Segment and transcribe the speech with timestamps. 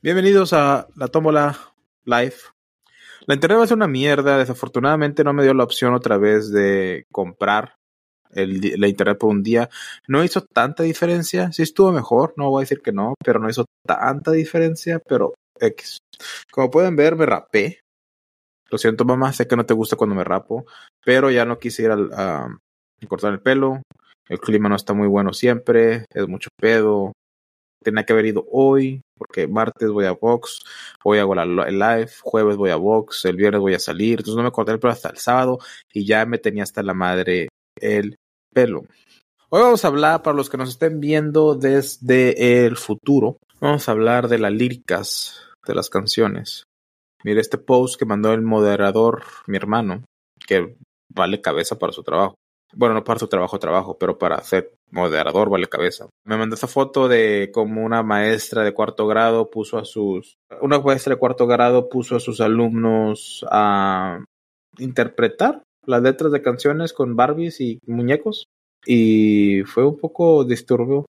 [0.00, 1.58] Bienvenidos a la Tómbola
[2.04, 2.36] Live.
[3.26, 4.38] La internet va a ser una mierda.
[4.38, 7.74] Desafortunadamente no me dio la opción otra vez de comprar
[8.30, 9.68] la internet por un día.
[10.06, 11.50] No hizo tanta diferencia.
[11.50, 15.34] Sí estuvo mejor, no voy a decir que no, pero no hizo tanta diferencia, pero
[15.58, 15.98] X.
[16.52, 17.80] Como pueden ver, me rapé.
[18.70, 20.64] Lo siento, mamá, sé que no te gusta cuando me rapo,
[21.04, 22.58] pero ya no quise ir a, a
[23.08, 23.82] cortar el pelo.
[24.28, 27.12] El clima no está muy bueno siempre, es mucho pedo,
[27.82, 30.62] tenía que haber ido hoy, porque martes voy a Vox,
[31.04, 34.42] hoy hago el live, jueves voy a Vox, el viernes voy a salir, entonces no
[34.42, 35.58] me corté el hasta el sábado
[35.92, 37.48] y ya me tenía hasta la madre
[37.80, 38.16] el
[38.52, 38.84] pelo.
[39.50, 43.92] Hoy vamos a hablar, para los que nos estén viendo desde el futuro, vamos a
[43.92, 46.64] hablar de las líricas de las canciones.
[47.24, 50.04] Mire este post que mandó el moderador, mi hermano,
[50.46, 50.76] que
[51.12, 52.34] vale cabeza para su trabajo.
[52.74, 56.08] Bueno, no para su trabajo, trabajo, pero para ser moderador vale cabeza.
[56.24, 60.80] Me mandó esa foto de como una maestra de cuarto grado puso a sus, una
[60.80, 64.24] maestra de cuarto grado puso a sus alumnos a
[64.78, 68.44] interpretar las letras de canciones con Barbies y muñecos.
[68.86, 71.06] Y fue un poco disturbio,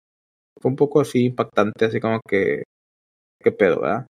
[0.62, 2.64] fue un poco así impactante, así como que,
[3.44, 4.08] qué pedo, ¿verdad?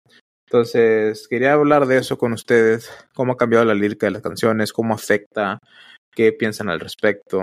[0.46, 4.72] Entonces, quería hablar de eso con ustedes, cómo ha cambiado la lírica de las canciones,
[4.72, 5.58] cómo afecta
[6.14, 7.40] qué piensan al respecto.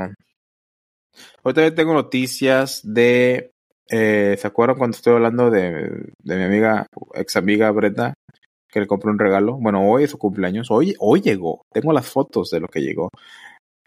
[1.44, 3.52] Hoy también tengo noticias de.
[3.90, 8.14] Eh, ¿Se acuerdan cuando estoy hablando de, mi amiga, ex amiga Brenda,
[8.68, 9.58] que le compré un regalo?
[9.58, 10.70] Bueno, hoy es su cumpleaños.
[10.70, 11.64] Hoy, hoy llegó.
[11.74, 13.10] Tengo las fotos de lo que llegó.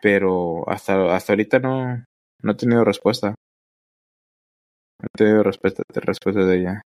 [0.01, 2.05] Pero hasta, hasta ahorita no,
[2.43, 3.29] no he tenido respuesta.
[3.29, 6.83] No he tenido respuesta, respuesta de ella.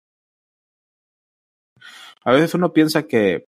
[2.24, 3.44] A veces uno piensa que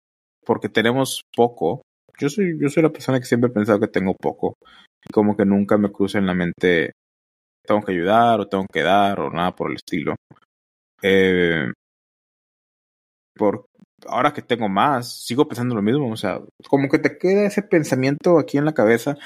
[0.45, 1.81] porque tenemos poco,
[2.19, 4.55] yo soy, yo soy la persona que siempre he pensado que tengo poco.
[5.11, 6.93] Como que nunca me cruza en la mente,
[7.65, 10.15] tengo que ayudar o tengo que dar o nada por el estilo.
[11.01, 11.71] Eh,
[13.35, 13.65] por
[14.07, 16.11] ahora que tengo más, sigo pensando lo mismo.
[16.11, 19.17] O sea, como que te queda ese pensamiento aquí en la cabeza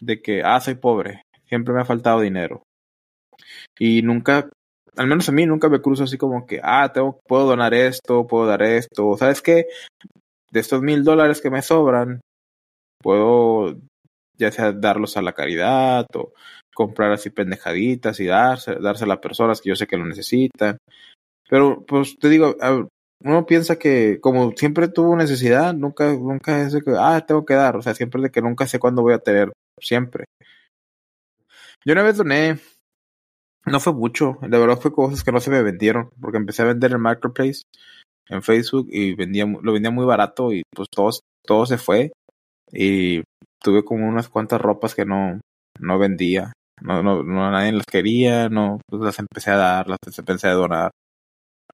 [0.00, 2.62] de que, ah, soy pobre, siempre me ha faltado dinero.
[3.78, 4.48] Y nunca,
[4.96, 8.26] al menos a mí, nunca me cruzo así como que, ah, tengo, puedo donar esto,
[8.26, 9.16] puedo dar esto.
[9.16, 9.66] ¿Sabes qué?
[10.50, 12.20] de estos mil dólares que me sobran,
[13.02, 13.76] puedo
[14.40, 16.32] ya sea darlos a la caridad o
[16.74, 20.78] comprar así pendejaditas y darse, darse a las personas que yo sé que lo necesitan.
[21.48, 22.56] Pero pues te digo,
[23.22, 27.54] uno piensa que como siempre tuvo necesidad, nunca, nunca es de que, ah, tengo que
[27.54, 30.24] dar, o sea, siempre de que nunca sé cuándo voy a tener, siempre.
[31.84, 32.58] Yo una vez doné,
[33.66, 36.66] no fue mucho, de verdad fue cosas que no se me vendieron, porque empecé a
[36.66, 37.62] vender en Marketplace
[38.30, 41.10] en Facebook y vendía, lo vendía muy barato y pues todo,
[41.44, 42.12] todo se fue
[42.72, 43.22] y
[43.62, 45.40] tuve como unas cuantas ropas que no,
[45.78, 46.52] no vendía.
[46.82, 50.54] No, no, no nadie las quería, no, pues las empecé a dar, las empecé a
[50.54, 50.90] donar.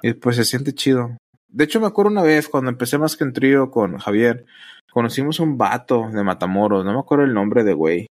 [0.02, 1.16] Y pues se siente chido.
[1.48, 4.46] De hecho, me acuerdo una vez cuando empecé más que en trío con Javier,
[4.92, 8.08] conocimos un vato de Matamoros, no me acuerdo el nombre de güey,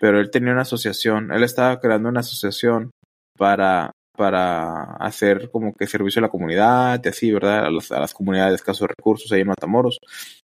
[0.00, 2.90] pero él tenía una asociación, él estaba creando una asociación
[3.36, 7.66] para para hacer como que servicio a la comunidad y así, ¿verdad?
[7.66, 10.00] A, los, a las comunidades de escasos recursos ahí en Matamoros.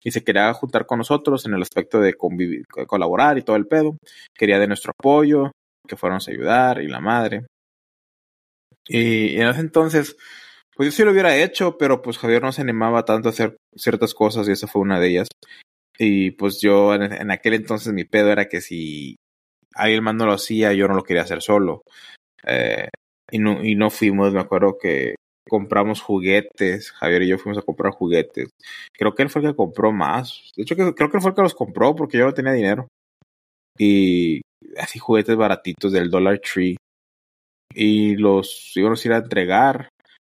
[0.03, 3.67] Y se quería juntar con nosotros en el aspecto de convivir, colaborar y todo el
[3.67, 3.97] pedo.
[4.37, 5.51] Quería de nuestro apoyo,
[5.87, 7.45] que fuéramos a ayudar y la madre.
[8.87, 10.17] Y, en ese entonces,
[10.75, 13.55] pues yo sí lo hubiera hecho, pero pues Javier no se animaba tanto a hacer
[13.75, 15.27] ciertas cosas y esa fue una de ellas.
[15.97, 19.15] Y pues yo en, en aquel entonces mi pedo era que si
[19.75, 21.83] alguien más no lo hacía, yo no lo quería hacer solo.
[22.45, 22.89] Eh,
[23.31, 25.15] y no, y no fuimos, me acuerdo que
[25.53, 28.49] compramos juguetes, Javier y yo fuimos a comprar juguetes.
[28.91, 30.51] Creo que él fue el que compró más.
[30.57, 32.87] De hecho, creo que él fue el que los compró porque yo no tenía dinero.
[33.77, 34.41] Y
[34.79, 36.75] así juguetes baratitos del Dollar Tree.
[37.75, 39.89] Y los íbamos a ir a entregar.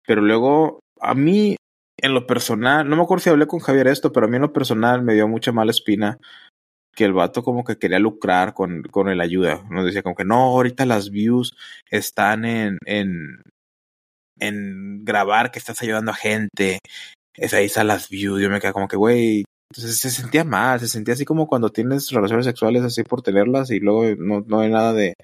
[0.09, 1.55] Pero luego, a mí,
[1.99, 4.43] en lo personal, no me acuerdo si hablé con Javier esto, pero a mí en
[4.43, 6.19] lo personal me dio mucha mala espina
[6.97, 9.63] que el vato como que quería lucrar con, con el ayuda.
[9.71, 11.55] Nos decía como que no, ahorita las views
[11.89, 13.41] están en, en,
[14.39, 16.79] en grabar que estás ayudando a gente.
[17.35, 18.41] Es ahí las views.
[18.41, 19.45] Yo me quedé como que, güey.
[19.71, 23.71] Entonces se sentía mal, se sentía así como cuando tienes relaciones sexuales así por tenerlas
[23.71, 25.15] y luego no, no hay nada de,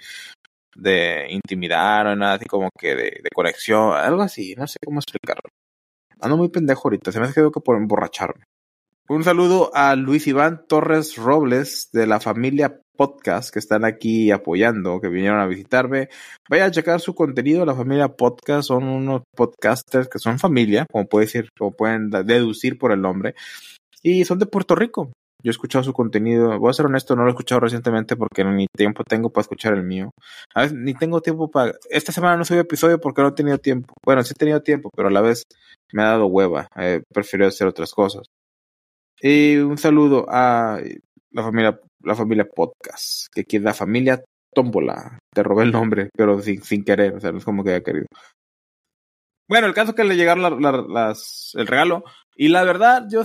[0.75, 5.00] de intimidar, no nada así como que de, de conexión, algo así, no sé cómo
[5.00, 5.50] explicarlo.
[6.20, 8.44] Ando muy pendejo ahorita, se me hace que tengo que por emborracharme.
[9.08, 15.00] Un saludo a Luis Iván Torres Robles de la familia Podcast que están aquí apoyando,
[15.00, 16.08] que vinieron a visitarme.
[16.50, 17.64] Vaya a checar su contenido.
[17.64, 22.76] La familia Podcast son unos podcasters que son familia, como puede decir, como pueden deducir
[22.76, 23.36] por el nombre,
[24.02, 25.12] y son de Puerto Rico.
[25.44, 26.58] Yo he escuchado su contenido.
[26.58, 29.74] Voy a ser honesto, no lo he escuchado recientemente porque ni tiempo tengo para escuchar
[29.74, 30.10] el mío.
[30.52, 31.74] A veces ni tengo tiempo para.
[31.90, 33.94] Esta semana no subí episodio porque no he tenido tiempo.
[34.04, 35.44] Bueno, sí he tenido tiempo, pero a la vez
[35.92, 36.66] me ha dado hueva.
[36.74, 38.26] He preferido hacer otras cosas.
[39.20, 40.80] Y un saludo a
[41.30, 44.22] la familia, la familia Podcast, que quiere la familia
[44.54, 45.18] Tómbola.
[45.34, 47.14] Te robé el nombre, pero sin, sin querer.
[47.14, 48.06] O sea, no es como que haya querido.
[49.48, 50.62] Bueno, el caso es que le llegaron
[50.92, 52.04] las, el regalo.
[52.36, 53.22] Y la verdad, yo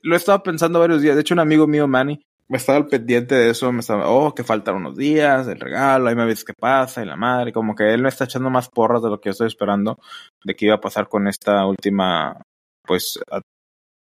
[0.00, 1.14] lo he estado pensando varios días.
[1.14, 3.70] De hecho, un amigo mío, Manny, me estaba al pendiente de eso.
[3.72, 7.06] Me estaba, oh, que faltan unos días, el regalo, ahí me ves qué pasa, y
[7.06, 7.52] la madre.
[7.52, 9.98] Como que él me está echando más porras de lo que yo estoy esperando
[10.44, 12.42] de qué iba a pasar con esta última,
[12.82, 13.20] pues,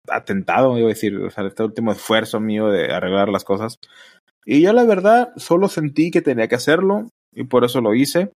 [0.08, 3.78] atentado, iba a decir, o sea, este último esfuerzo mío de arreglar las cosas.
[4.46, 8.30] Y yo, la verdad, solo sentí que tenía que hacerlo y por eso lo hice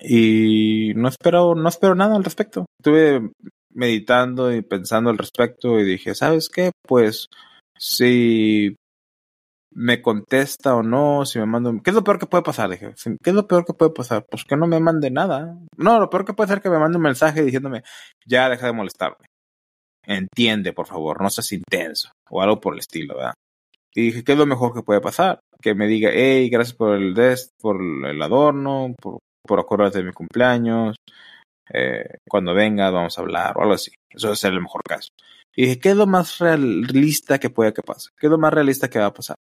[0.00, 2.66] y no espero, no espero nada al respecto.
[2.78, 3.30] Estuve
[3.72, 6.72] meditando y pensando al respecto y dije, ¿sabes qué?
[6.86, 7.26] Pues
[7.78, 8.76] si
[9.72, 12.70] me contesta o no, si me manda ¿Qué es lo peor que puede pasar?
[12.70, 14.24] Dije, ¿qué es lo peor que puede pasar?
[14.28, 15.58] Pues que no me mande nada.
[15.76, 17.82] No, lo peor que puede ser que me mande un mensaje diciéndome,
[18.26, 19.26] ya deja de molestarme.
[20.08, 22.10] Entiende, por favor, no seas intenso.
[22.30, 23.34] O algo por el estilo, ¿verdad?
[23.94, 25.40] Y dije, ¿qué es lo mejor que puede pasar?
[25.60, 29.18] Que me diga, hey, gracias por el dest, por el adorno, por
[29.48, 30.96] por acordarte de mi cumpleaños,
[31.72, 33.90] eh, cuando venga vamos a hablar o algo así.
[34.10, 35.08] Eso es el mejor caso.
[35.56, 38.10] Y dije, ¿qué es lo más realista que puede que pase?
[38.16, 39.36] ¿Qué es lo más realista que va a pasar?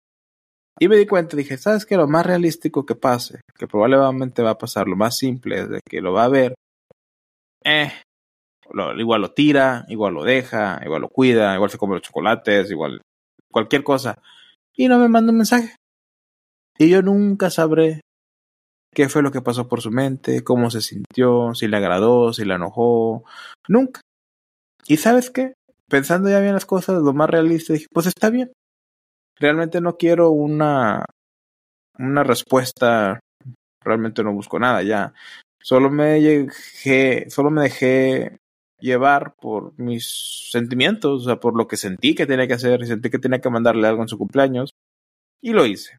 [0.79, 1.95] Y me di cuenta, dije, ¿sabes qué?
[1.95, 5.79] Lo más realístico que pase, que probablemente va a pasar, lo más simple es de
[5.87, 6.55] que lo va a ver,
[7.63, 7.91] eh,
[8.97, 13.01] igual lo tira, igual lo deja, igual lo cuida, igual se come los chocolates, igual
[13.51, 14.17] cualquier cosa.
[14.73, 15.75] Y no me manda un mensaje.
[16.77, 18.01] Y yo nunca sabré
[18.93, 22.45] qué fue lo que pasó por su mente, cómo se sintió, si le agradó, si
[22.45, 23.23] le enojó,
[23.67, 24.01] nunca.
[24.87, 25.53] ¿Y sabes qué?
[25.89, 28.51] Pensando ya bien las cosas, lo más realista, dije, pues está bien.
[29.39, 31.05] Realmente no quiero una,
[31.97, 33.19] una respuesta,
[33.83, 35.13] realmente no busco nada ya.
[35.61, 38.37] Solo me dejé, solo me dejé
[38.83, 42.87] llevar por mis sentimientos, o sea, por lo que sentí que tenía que hacer, y
[42.87, 44.71] sentí que tenía que mandarle algo en su cumpleaños,
[45.41, 45.97] y lo hice.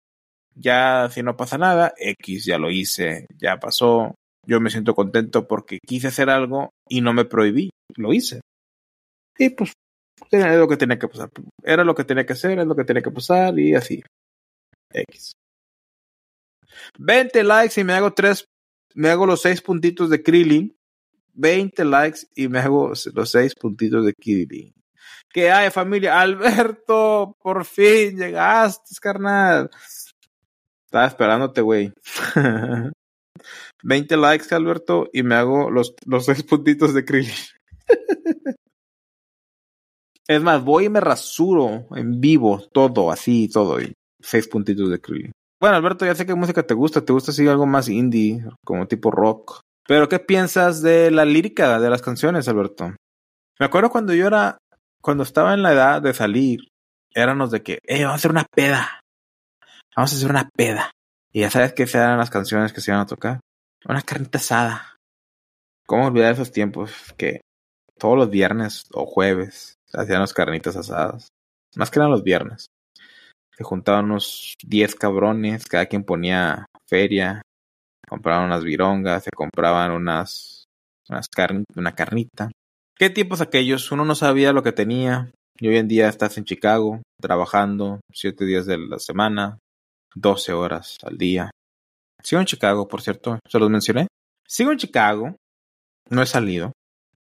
[0.55, 4.15] Ya si no pasa nada, X, ya lo hice, ya pasó.
[4.47, 8.41] Yo me siento contento porque quise hacer algo y no me prohibí, lo hice.
[9.39, 9.73] Y pues
[10.31, 11.31] era lo que tenía que pasar.
[11.63, 14.03] Era lo que tenía que hacer, es lo que tenía que pasar y así.
[14.93, 15.33] X.
[16.99, 18.45] 20 likes y me hago tres,
[18.95, 20.77] me hago los seis puntitos de Krillin.
[21.35, 24.73] 20 likes y me hago los seis puntitos de Krillin.
[25.33, 26.21] ¿Qué hay, familia?
[26.21, 29.71] Alberto, por fin llegaste, carnal.
[30.85, 31.93] Estaba esperándote, güey.
[33.83, 37.35] 20 likes, Alberto, y me hago los, los seis puntitos de Krillin.
[40.29, 45.01] es más, voy y me rasuro en vivo, todo, así, todo, y seis puntitos de
[45.01, 45.33] Krillin.
[45.61, 47.05] Bueno, Alberto, ya sé qué música te gusta.
[47.05, 49.61] ¿Te gusta así algo más indie, como tipo rock?
[49.87, 52.95] Pero, ¿qué piensas de la lírica de las canciones, Alberto?
[53.59, 54.59] Me acuerdo cuando yo era,
[55.03, 56.61] cuando estaba en la edad de salir,
[57.13, 59.01] éramos de que, eh, vamos a hacer una peda
[59.97, 60.91] vamos a hacer una peda.
[61.33, 63.41] Y ya sabes que eran las canciones que se iban a tocar.
[63.87, 64.97] Una carnita asada.
[65.87, 66.93] ¿Cómo olvidar esos tiempos?
[67.17, 67.41] Que
[67.99, 71.29] todos los viernes o jueves hacían las carnitas asadas.
[71.77, 72.67] Más que eran los viernes.
[73.57, 77.43] Se juntaban unos 10 cabrones, cada quien ponía feria,
[78.15, 80.67] compraban unas virongas, se compraban unas,
[81.09, 81.29] unas
[81.75, 82.51] una carnita.
[82.97, 83.91] ¿Qué tiempos aquellos?
[83.91, 85.33] Uno no sabía lo que tenía.
[85.59, 89.59] Y hoy en día estás en Chicago, trabajando siete días de la semana,
[90.15, 91.51] 12 horas al día.
[92.23, 94.07] Sigo en Chicago, por cierto, se los mencioné.
[94.47, 95.37] Sigo en Chicago,
[96.11, 96.73] no he salido.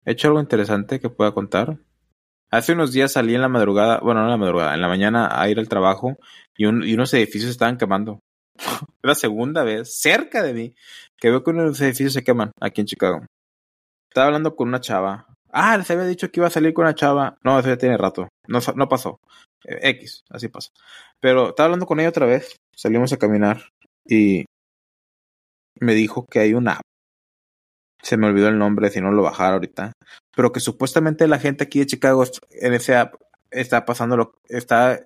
[0.04, 1.78] He hecho algo interesante que pueda contar.
[2.50, 5.40] Hace unos días salí en la madrugada, bueno, no en la madrugada, en la mañana
[5.40, 6.16] a ir al trabajo
[6.56, 8.20] y, unos edificios estaban quemando.
[9.02, 10.74] La segunda vez, cerca de mí,
[11.16, 13.24] que veo que unos edificios se queman aquí en Chicago.
[14.08, 15.26] Estaba hablando con una chava.
[15.52, 17.38] Ah, les había dicho que iba a salir con una chava.
[17.42, 18.28] No, eso ya tiene rato.
[18.46, 19.20] No, no pasó.
[19.64, 20.70] X, así pasa.
[21.20, 23.68] Pero estaba hablando con ella otra vez, salimos a caminar
[24.06, 24.44] y
[25.78, 26.80] me dijo que hay una.
[28.02, 29.92] Se me olvidó el nombre, si no lo bajara ahorita.
[30.34, 33.14] Pero que supuestamente la gente aquí de Chicago en ese app
[33.50, 35.00] está pasando lo está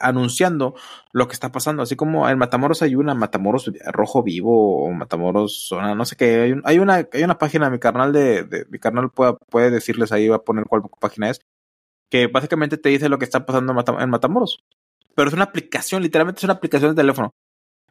[0.00, 0.74] anunciando
[1.12, 1.82] lo que está pasando.
[1.82, 6.40] Así como en Matamoros hay una Matamoros Rojo Vivo o Matamoros Zona, no sé qué.
[6.40, 10.12] Hay, hay, una, hay una página, mi carnal de, de mi carnal puede, puede decirles
[10.12, 11.40] ahí, va a poner cuál página es
[12.10, 14.64] que básicamente te dice lo que está pasando en, Matamoros.
[15.14, 17.34] Pero es una aplicación, literalmente es una aplicación de teléfono.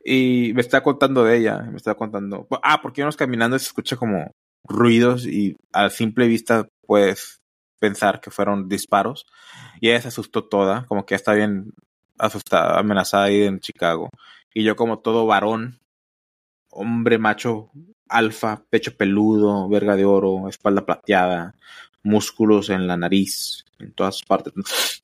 [0.04, 2.48] Y me está contando de ella, me está contando.
[2.64, 4.32] Ah, porque íbamos caminando y se escucha como
[4.64, 7.42] ruidos y a simple vista puedes
[7.80, 9.26] pensar que fueron disparos.
[9.82, 11.74] y ella se asustó toda, como que ya está bien
[12.18, 14.10] asustada, amenazada ahí en Chicago.
[14.54, 15.80] Y yo como todo varón,
[16.70, 17.72] hombre macho,
[18.10, 21.56] alfa, pecho peludo, verga de oro, espalda plateada,
[22.04, 24.54] músculos en la nariz, en todas partes.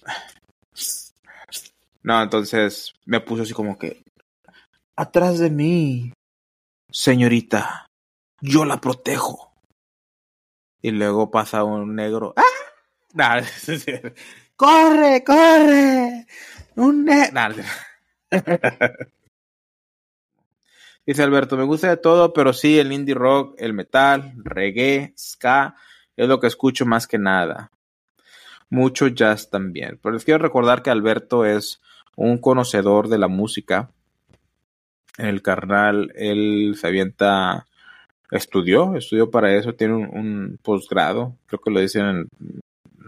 [2.03, 4.03] No, entonces me puso así como que,
[4.95, 6.13] atrás de mí,
[6.89, 7.85] señorita,
[8.41, 9.53] yo la protejo.
[10.81, 12.41] Y luego pasa un negro, ¡ah!
[14.55, 16.25] ¡Corre, corre!
[16.75, 17.05] Un
[21.05, 25.75] Dice Alberto, me gusta de todo, pero sí el indie rock, el metal, reggae, ska,
[26.15, 27.71] es lo que escucho más que nada.
[28.69, 29.99] Mucho jazz también.
[30.01, 31.81] Pero les quiero recordar que Alberto es
[32.15, 33.91] un conocedor de la música.
[35.17, 37.65] El carnal, él se avienta,
[38.29, 42.60] estudió, estudió para eso, tiene un, un posgrado, creo que lo dicen en,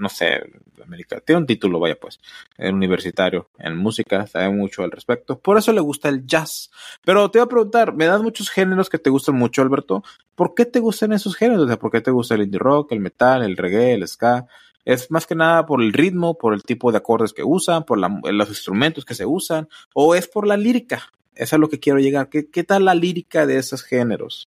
[0.03, 0.41] no sé,
[0.83, 1.21] América.
[1.21, 2.19] Tiene un título, vaya pues,
[2.59, 5.39] universitario en música, sabe mucho al respecto.
[5.39, 6.69] Por eso le gusta el jazz.
[7.05, 10.03] Pero te voy a preguntar, me das muchos géneros que te gustan mucho, Alberto.
[10.35, 11.63] ¿Por qué te gustan esos géneros?
[11.63, 14.45] O sea, ¿por qué te gusta el indie rock, el metal, el reggae, el ska?
[14.83, 17.97] ¿Es más que nada por el ritmo, por el tipo de acordes que usan, por
[17.97, 19.69] los instrumentos que se usan?
[19.93, 21.13] ¿O es por la lírica?
[21.33, 22.27] Eso es lo que quiero llegar.
[22.27, 24.49] ¿Qué, ¿Qué tal la lírica de esos géneros?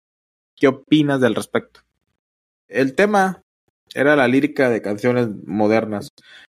[0.56, 1.80] ¿Qué opinas del respecto?
[2.68, 3.41] El tema
[3.94, 6.08] era la lírica de canciones modernas.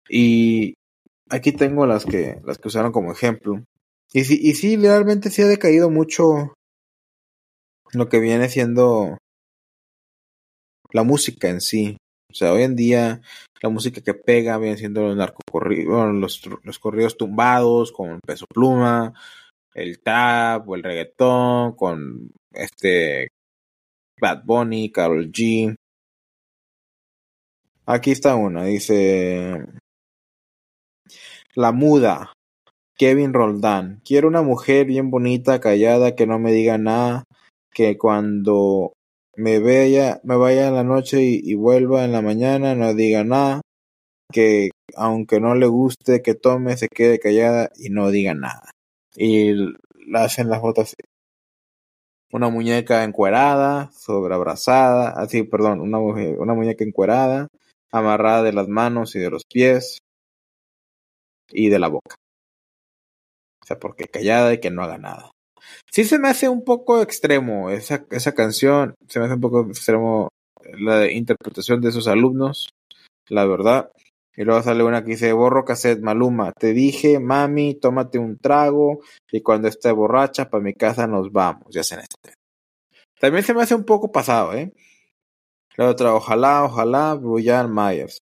[0.09, 0.75] Y
[1.29, 3.63] aquí tengo las que, las que usaron como ejemplo.
[4.13, 6.53] Y sí, y sí, realmente sí ha decaído mucho
[7.93, 9.17] lo que viene siendo
[10.91, 11.97] la música en sí.
[12.31, 13.21] O sea, hoy en día
[13.61, 19.13] la música que pega viene siendo los narcocorridos, los, los corridos tumbados con peso pluma,
[19.73, 23.29] el trap o el reggaetón con este
[24.19, 25.75] Bad Bunny, Carol G.
[27.85, 29.65] Aquí está una, dice
[31.53, 32.31] La muda,
[32.97, 34.01] Kevin Roldán.
[34.05, 37.25] Quiero una mujer bien bonita, callada, que no me diga nada,
[37.73, 38.93] que cuando
[39.35, 43.61] me vaya, me vaya en la noche y, vuelva en la mañana no diga nada,
[44.31, 48.71] que aunque no le guste que tome, se quede callada y no diga nada.
[49.15, 49.53] Y
[50.07, 50.93] la hacen las fotos.
[52.31, 57.47] Una muñeca encuerada, sobreabrazada, así, perdón, una, mujer, una muñeca encuerada,
[57.93, 59.99] amarrada de las manos y de los pies
[61.49, 62.15] y de la boca.
[63.61, 65.31] O sea, porque callada y que no haga nada.
[65.91, 69.61] Sí se me hace un poco extremo esa, esa canción, se me hace un poco
[69.61, 70.29] extremo
[70.77, 72.69] la interpretación de esos alumnos,
[73.29, 73.91] la verdad.
[74.35, 79.01] Y luego sale una que dice, borro cassette, Maluma, te dije, mami, tómate un trago
[79.31, 82.33] y cuando esté borracha, para mi casa nos vamos, ya se este.
[83.19, 84.73] También se me hace un poco pasado, ¿eh?
[85.75, 88.19] La otra, ojalá, ojalá, Brian Myers.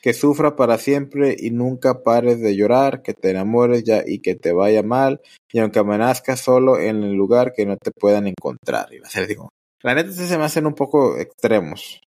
[0.00, 4.34] Que sufra para siempre y nunca pares de llorar, que te enamores ya y que
[4.34, 5.20] te vaya mal,
[5.50, 8.88] y aunque amanezcas solo en el lugar que no te puedan encontrar.
[8.92, 9.48] Y a digo,
[9.82, 12.00] la neta se me hacen un poco extremos.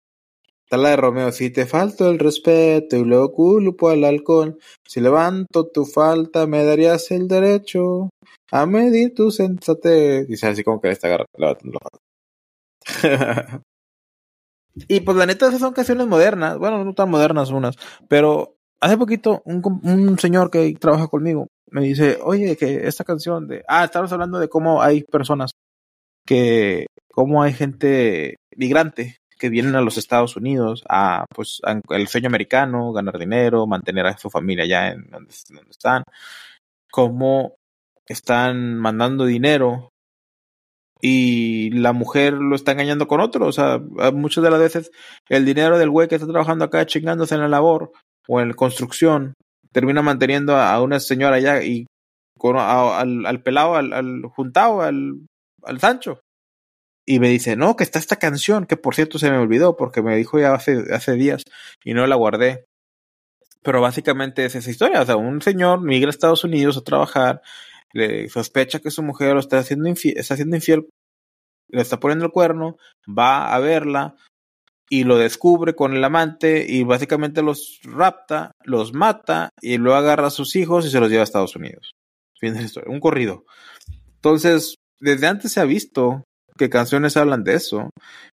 [0.65, 5.67] Está de Romeo, si te falto el respeto y luego culpo al halcón, si levanto
[5.67, 8.09] tu falta me darías el derecho
[8.51, 10.27] a medir tu sensatez.
[10.27, 11.79] Dice así como que le está agarrando.
[14.87, 16.57] Y pues la neta, esas son canciones modernas.
[16.57, 17.75] Bueno, no tan modernas unas.
[18.07, 23.47] Pero hace poquito, un, un señor que trabaja conmigo me dice, oye, que esta canción
[23.47, 23.63] de...
[23.67, 25.51] Ah, estamos hablando de cómo hay personas
[26.25, 26.87] que...
[27.11, 32.91] Cómo hay gente migrante que vienen a los Estados Unidos a, pues, el sueño americano,
[32.91, 36.03] ganar dinero, mantener a su familia allá en donde, donde están.
[36.91, 37.55] Cómo
[38.05, 39.91] están mandando dinero
[41.01, 43.47] y la mujer lo está engañando con otro.
[43.47, 43.79] O sea,
[44.13, 44.91] muchas de las veces
[45.29, 47.91] el dinero del güey que está trabajando acá chingándose en la labor
[48.27, 49.33] o en la construcción
[49.71, 51.85] termina manteniendo a, una señora allá y
[52.37, 55.25] con, al, al, pelado, al, al juntado, al,
[55.63, 56.21] al Sancho.
[57.07, 60.01] Y me dice, no, que está esta canción, que por cierto se me olvidó porque
[60.01, 61.43] me dijo ya hace, hace días
[61.83, 62.65] y no la guardé.
[63.61, 65.01] Pero básicamente es esa historia.
[65.01, 67.41] O sea, un señor migra a Estados Unidos a trabajar,
[67.95, 70.89] le sospecha que su mujer lo está haciendo infiel, está haciendo infiel,
[71.69, 74.15] le está poniendo el cuerno, va a verla
[74.89, 80.27] y lo descubre con el amante y básicamente los rapta, los mata y luego agarra
[80.27, 81.91] a sus hijos y se los lleva a Estados Unidos.
[82.37, 83.45] Fin de la historia, un corrido.
[84.15, 86.23] Entonces, desde antes se ha visto
[86.57, 87.89] que canciones hablan de eso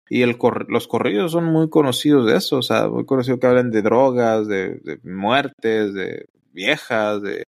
[0.09, 0.39] y el
[0.69, 4.49] los corridos son muy conocidos de eso, o sea, muy conocidos que hablan de drogas,
[4.49, 7.45] de muertes, de viejas, de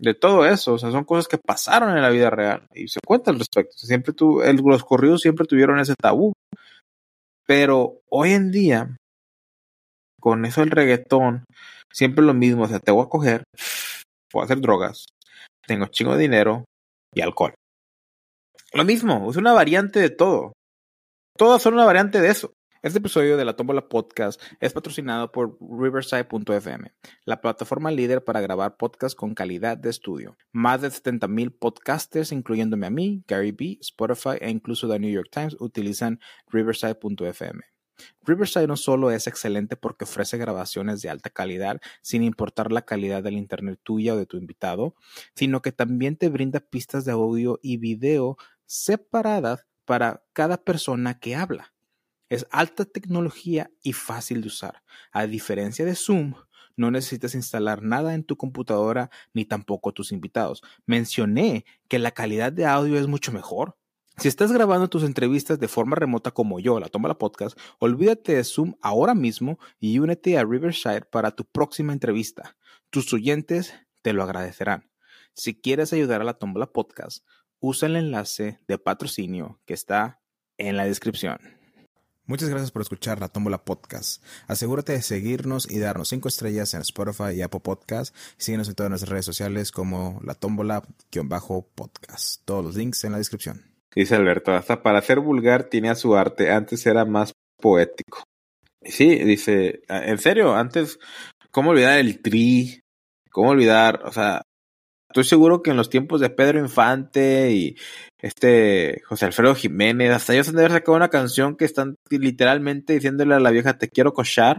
[0.00, 3.00] de todo eso, o sea, son cosas que pasaron en la vida real y se
[3.06, 3.76] cuenta al respecto.
[3.76, 6.32] Siempre tu, los corridos siempre tuvieron ese tabú,
[7.46, 8.96] pero hoy en día
[10.20, 11.44] con eso del reggaetón,
[11.92, 13.44] siempre lo mismo, o sea, te voy a coger,
[14.32, 15.06] voy a hacer drogas,
[15.66, 16.64] tengo chingo de dinero
[17.14, 17.54] y alcohol.
[18.72, 20.52] Lo mismo, es una variante de todo.
[21.36, 22.52] Todas son una variante de eso.
[22.82, 26.94] Este episodio de la Tómbola Podcast es patrocinado por Riverside.fm,
[27.26, 30.38] la plataforma líder para grabar podcasts con calidad de estudio.
[30.50, 35.28] Más de 70.000 podcasters, incluyéndome a mí, Gary B, Spotify e incluso The New York
[35.30, 37.60] Times, utilizan Riverside.fm.
[38.22, 43.22] Riverside no solo es excelente porque ofrece grabaciones de alta calidad sin importar la calidad
[43.22, 44.94] del internet tuya o de tu invitado,
[45.34, 51.36] sino que también te brinda pistas de audio y video separadas para cada persona que
[51.36, 51.74] habla.
[52.30, 54.82] Es alta tecnología y fácil de usar.
[55.12, 56.34] A diferencia de Zoom,
[56.76, 60.62] no necesitas instalar nada en tu computadora ni tampoco tus invitados.
[60.86, 63.76] Mencioné que la calidad de audio es mucho mejor.
[64.16, 68.34] Si estás grabando tus entrevistas de forma remota como yo, la toma la podcast, olvídate
[68.34, 72.56] de Zoom ahora mismo y únete a Riverside para tu próxima entrevista.
[72.90, 74.90] Tus oyentes te lo agradecerán.
[75.34, 77.26] Si quieres ayudar a la Tómbola Podcast,
[77.60, 80.20] usa el enlace de patrocinio que está
[80.58, 81.59] en la descripción.
[82.30, 84.22] Muchas gracias por escuchar la Tómbola Podcast.
[84.46, 88.14] Asegúrate de seguirnos y darnos 5 estrellas en Spotify y Apple Podcast.
[88.36, 92.44] Síguenos en todas nuestras redes sociales como la Tómbola-podcast.
[92.44, 93.64] Todos los links en la descripción.
[93.96, 96.52] Dice Alberto, hasta para ser vulgar tenía su arte.
[96.52, 98.22] Antes era más poético.
[98.80, 101.00] Sí, dice, en serio, antes,
[101.50, 102.80] ¿cómo olvidar el tri?
[103.32, 104.02] ¿Cómo olvidar?
[104.04, 104.42] O sea,
[105.10, 107.76] estoy seguro que en los tiempos de Pedro Infante y
[108.20, 112.94] este José Alfredo Jiménez, hasta ellos han de haber sacado una canción que están literalmente
[112.94, 114.58] diciéndole a la vieja te quiero cochar,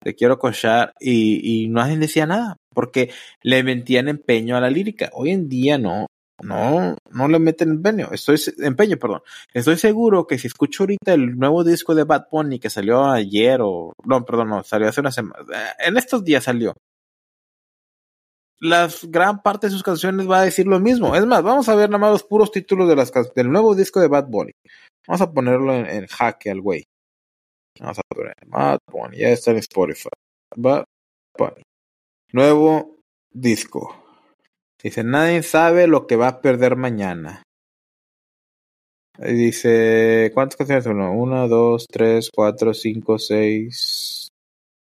[0.00, 3.10] te quiero cochar y, no decía nada, porque
[3.42, 5.10] le mentían empeño a la lírica.
[5.14, 6.06] Hoy en día no,
[6.42, 9.22] no, no le meten empeño, estoy empeño, perdón.
[9.52, 13.58] Estoy seguro que si escucho ahorita el nuevo disco de Bad Bunny que salió ayer
[13.62, 15.42] o no, perdón, no, salió hace una semana,
[15.80, 16.74] en estos días salió
[18.64, 21.14] la gran parte de sus canciones va a decir lo mismo.
[21.14, 24.00] Es más, vamos a ver nada más los puros títulos de las del nuevo disco
[24.00, 24.52] de Bad Bunny.
[25.06, 26.84] Vamos a ponerlo en, jaque al güey.
[27.78, 30.08] Vamos a poner Bad Bunny, ya está en Spotify.
[30.56, 30.84] Bad
[31.36, 31.62] Bunny.
[32.32, 32.96] Nuevo
[33.30, 34.02] disco.
[34.82, 37.42] Dice, nadie sabe lo que va a perder mañana.
[39.18, 41.00] Dice, ¿cuántas canciones son?
[41.00, 44.28] Una, dos, tres, cuatro, cinco, seis,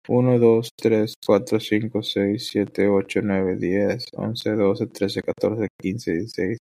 [0.08, 6.12] 1, 2, 3, 4, 5, 6, 7, 8, 9, 10, 11, 12, 13, 14, 15,
[6.14, 6.58] 16,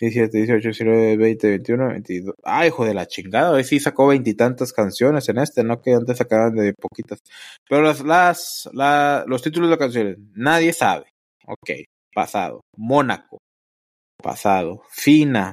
[0.00, 2.34] 17, 18, 19, 20, 21, 22.
[2.42, 3.50] ¡Ay, hijo de la chingada!
[3.52, 5.80] Hoy sí sacó veintitantas canciones en este, ¿no?
[5.82, 7.18] Que antes sacaban de poquitas.
[7.68, 11.04] Pero las, las, la, los títulos de canciones, nadie sabe.
[11.46, 11.70] Ok,
[12.14, 12.62] pasado.
[12.76, 13.38] Mónaco,
[14.22, 14.82] pasado.
[14.90, 15.52] Fina,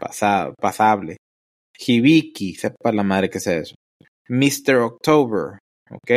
[0.00, 1.18] pasado, pasable.
[1.78, 3.74] Hibiki, sepa la madre que sea eso.
[4.28, 4.76] Mr.
[4.76, 5.58] October,
[5.90, 6.10] Ok,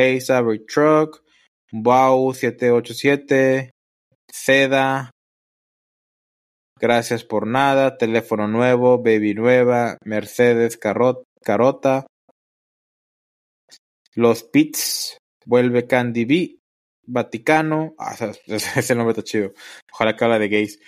[0.68, 1.24] Truck,
[1.72, 3.72] Wow 787,
[4.32, 5.12] Seda,
[6.84, 12.06] Gracias por nada, teléfono nuevo, baby nueva, Mercedes Carota,
[14.16, 16.60] Los Pits, vuelve Candy B,
[17.08, 18.16] Vaticano, ah,
[18.48, 19.54] ese nombre está chido,
[19.94, 20.80] ojalá que habla de gays.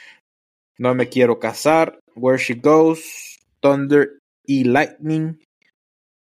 [0.78, 5.42] No me quiero casar, Where She Goes, Thunder y Lightning,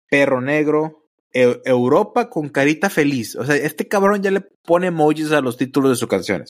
[0.09, 0.97] Perro Negro,
[1.33, 3.37] Europa con carita feliz.
[3.37, 6.49] O sea, este cabrón ya le pone emojis a los títulos de sus canciones.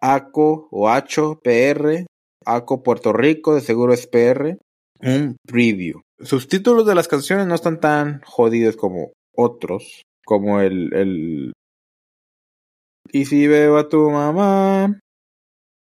[0.00, 2.06] ACO o ACHO, PR,
[2.44, 4.58] ACO Puerto Rico, de seguro es PR.
[5.00, 6.00] Un preview.
[6.20, 11.52] Sus títulos de las canciones no están tan jodidos como otros, como el, el...
[13.12, 14.98] Y si veo a tu mamá.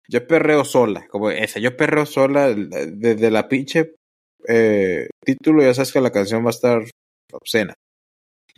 [0.09, 1.61] Yo perreo sola, como esa.
[1.61, 3.94] Yo perreo sola desde la pinche
[4.49, 5.62] eh, título.
[5.62, 6.85] Ya sabes que la canción va a estar
[7.35, 7.75] obscena.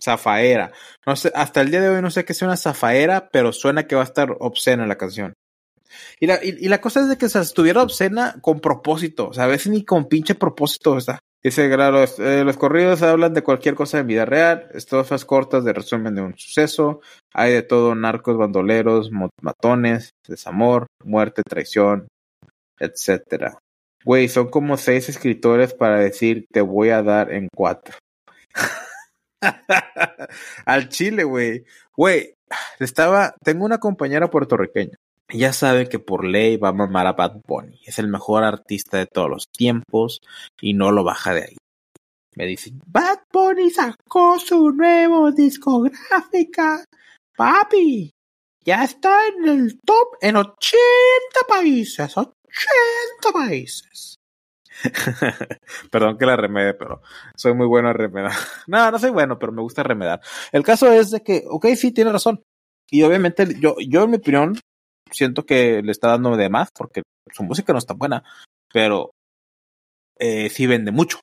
[0.02, 0.72] Zafaera.
[1.06, 3.86] No sé, hasta el día de hoy no sé qué sea una zafaera, pero suena
[3.86, 5.34] que va a estar obscena la canción.
[6.20, 9.28] Y la, y, la cosa es de que se estuviera obscena con propósito.
[9.28, 11.18] O sea, a veces ni con pinche propósito está.
[11.42, 15.72] Dice, claro, eh, los corridos hablan de cualquier cosa en vida real, estofas cortas de
[15.72, 17.00] resumen de un suceso,
[17.32, 19.10] hay de todo, narcos, bandoleros,
[19.40, 22.08] matones, desamor, muerte, traición,
[22.80, 23.58] etcétera.
[24.04, 27.96] Güey, son como seis escritores para decir te voy a dar en cuatro.
[30.66, 31.64] Al chile, güey.
[31.96, 32.34] Güey,
[32.78, 34.96] estaba, tengo una compañera puertorriqueña.
[35.28, 37.80] Ya sabe que por ley va a mamar a Bad Bunny.
[37.84, 40.20] Es el mejor artista de todos los tiempos
[40.60, 41.56] y no lo baja de ahí.
[42.36, 46.84] Me dice, Bad Bunny sacó su nuevo discográfica.
[47.36, 48.10] Papi,
[48.64, 50.76] ya está en el top en 80
[51.48, 52.16] países.
[52.16, 52.34] 80
[53.32, 54.16] países.
[55.90, 57.02] Perdón que la remede, pero
[57.34, 58.32] soy muy bueno a remedar.
[58.66, 60.20] no, no soy bueno, pero me gusta remedar.
[60.52, 62.42] El caso es de que, ok, sí, tiene razón.
[62.90, 64.58] Y obviamente yo, yo en mi opinión,
[65.10, 68.22] siento que le está dando de más porque su música no está buena,
[68.72, 69.10] pero
[70.18, 71.20] eh, sí vende mucho.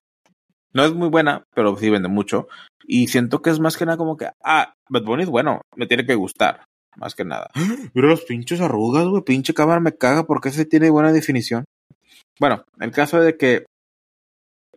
[0.73, 2.47] No es muy buena, pero sí vende mucho.
[2.85, 5.87] Y siento que es más que nada como que, ah, Bad Bunny es bueno, me
[5.87, 6.65] tiene que gustar.
[6.95, 7.49] Más que nada.
[7.93, 9.23] Mira los pinches arrugas, güey.
[9.23, 11.65] Pinche cámara me caga porque ese tiene buena definición.
[12.39, 13.65] Bueno, el caso de que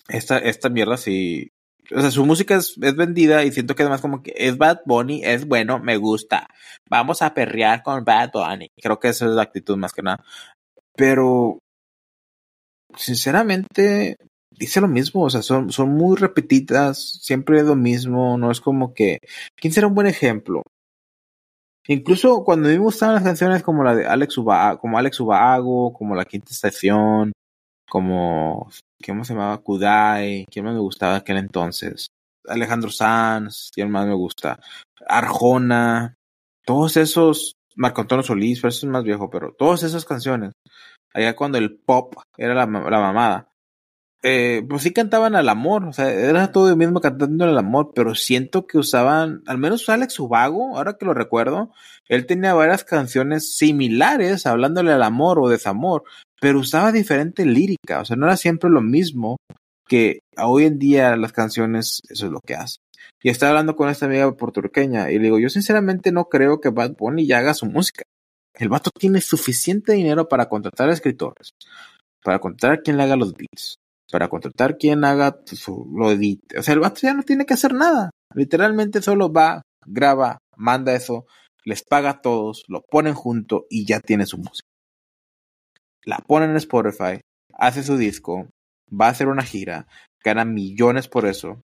[0.09, 1.51] esta, esta mierda sí.
[1.95, 5.23] O sea, su música es, vendida y siento que además como que es Bad Bunny,
[5.25, 6.49] es bueno, me gusta.
[6.91, 8.69] Vamos a perrear con Bad Bunny.
[8.81, 10.25] Creo que esa es la actitud más que nada.
[10.97, 11.59] Pero,
[12.97, 14.17] sinceramente,
[14.51, 15.23] dice lo mismo.
[15.25, 18.37] O sea, son, son muy repetidas, siempre es lo mismo.
[18.39, 19.21] No es como que.
[19.57, 20.63] ¿Quién será un buen ejemplo?
[21.89, 25.21] Incluso cuando a mí me gustaban las canciones como la de Alex Ubago, como Alex
[25.21, 27.33] Ubago, como La Quinta Estación,
[27.89, 28.71] como,
[29.05, 29.59] ¿cómo se llamaba?
[29.59, 32.09] Kudai, ¿quién más me gustaba aquel entonces?
[32.47, 34.59] Alejandro Sanz, ¿quién más me gusta?
[35.07, 36.15] Arjona,
[36.65, 40.53] todos esos, Marco Antonio Solís, pero eso es más viejo, pero todas esas canciones,
[41.13, 43.49] allá cuando el pop era la mamada,
[44.29, 47.93] eh, pues sí cantaban al amor, o sea, era todo el mismo cantando al amor,
[47.95, 51.71] pero siento que usaban, al menos Alex Ubago, ahora que lo recuerdo,
[52.09, 56.03] él tenía varias canciones similares hablándole al amor o desamor,
[56.41, 59.37] pero usaba diferente lírica, o sea, no era siempre lo mismo
[59.87, 62.79] que hoy en día las canciones, eso es lo que hace.
[63.23, 66.71] Y estaba hablando con esta amiga puertorriqueña y le digo, yo sinceramente no creo que
[66.71, 68.03] Bad Bunny ya haga su música.
[68.55, 71.51] El vato tiene suficiente dinero para contratar a escritores,
[72.25, 73.77] para contratar a quien le haga los beats,
[74.11, 75.41] para contratar quien haga
[75.95, 76.59] lo edite.
[76.59, 78.11] O sea, el vato ya no tiene que hacer nada.
[78.35, 81.27] Literalmente solo va, graba, manda eso,
[81.65, 84.69] les paga a todos, lo ponen junto y ya tiene su música.
[86.05, 87.21] La ponen en Spotify,
[87.53, 88.49] hace su disco,
[88.89, 89.89] va a hacer una gira,
[90.25, 91.61] gana millones por eso.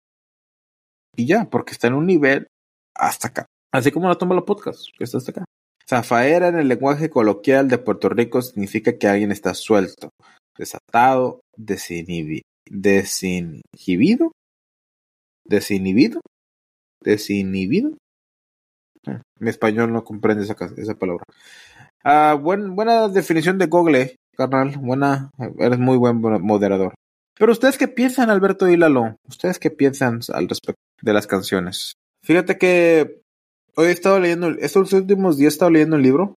[1.15, 2.47] Y ya, porque está en un nivel
[2.95, 3.45] hasta acá.
[3.73, 5.45] Así como lo toma los podcasts, que está hasta acá.
[5.89, 10.11] Zafaera en el lenguaje coloquial de Puerto Rico significa que alguien está suelto,
[10.55, 14.31] desatado, desinhibido, desinhibido,
[15.45, 16.21] desinhibido,
[17.03, 17.97] desinhibido.
[19.05, 21.23] Ah, mi español no comprende esa, esa palabra.
[22.03, 24.77] Ah, buen, buena definición de Google, carnal.
[24.77, 26.93] Buena, eres muy buen moderador.
[27.37, 29.15] Pero ustedes qué piensan, Alberto y Lalo?
[29.27, 31.93] ¿Ustedes qué piensan al respecto de las canciones?
[32.23, 33.21] Fíjate que
[33.75, 36.35] hoy he estado leyendo, estos últimos días he estado leyendo un libro.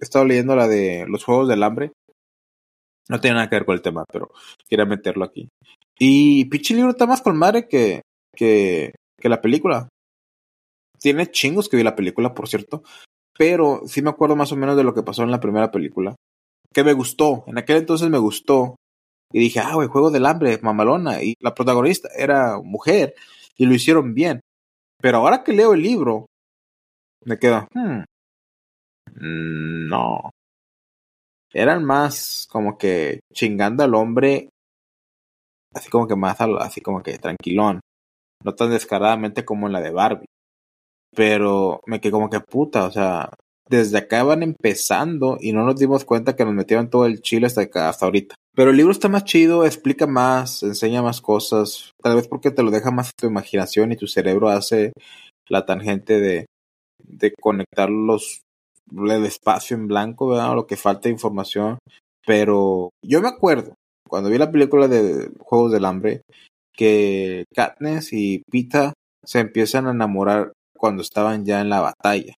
[0.00, 1.92] He estado leyendo la de los Juegos del Hambre.
[3.08, 4.30] No tiene nada que ver con el tema, pero
[4.68, 5.48] quería meterlo aquí.
[5.98, 8.02] Y pinche libro está más con madre que,
[8.34, 9.88] que, que la película.
[11.00, 12.82] Tiene chingos que vi la película, por cierto.
[13.36, 16.14] Pero sí me acuerdo más o menos de lo que pasó en la primera película.
[16.72, 17.44] Que me gustó.
[17.46, 18.76] En aquel entonces me gustó.
[19.32, 21.22] Y dije, ah, güey, Juego del Hambre, mamalona.
[21.22, 23.14] Y la protagonista era mujer.
[23.56, 24.40] Y lo hicieron bien.
[25.00, 26.26] Pero ahora que leo el libro,
[27.24, 28.02] me quedo, hmm,
[29.88, 30.30] no
[31.52, 34.50] eran más como que chingando al hombre,
[35.74, 37.80] así como que más, así como que tranquilón,
[38.44, 40.26] no tan descaradamente como en la de Barbie.
[41.14, 43.30] Pero me quedé como que puta, o sea,
[43.68, 47.46] desde acá van empezando y no nos dimos cuenta que nos metieron todo el chile
[47.46, 48.34] hasta acá, hasta ahorita.
[48.54, 52.62] Pero el libro está más chido, explica más, enseña más cosas, tal vez porque te
[52.62, 54.92] lo deja más tu imaginación y tu cerebro hace
[55.48, 56.46] la tangente de,
[57.02, 58.42] de conectar los
[58.90, 60.54] el espacio en blanco, ¿verdad?
[60.54, 61.78] lo que falta de información.
[62.26, 63.74] Pero yo me acuerdo,
[64.08, 66.22] cuando vi la película de Juegos del Hambre,
[66.72, 68.92] que Katniss y Pita
[69.24, 72.34] se empiezan a enamorar cuando estaban ya en la batalla.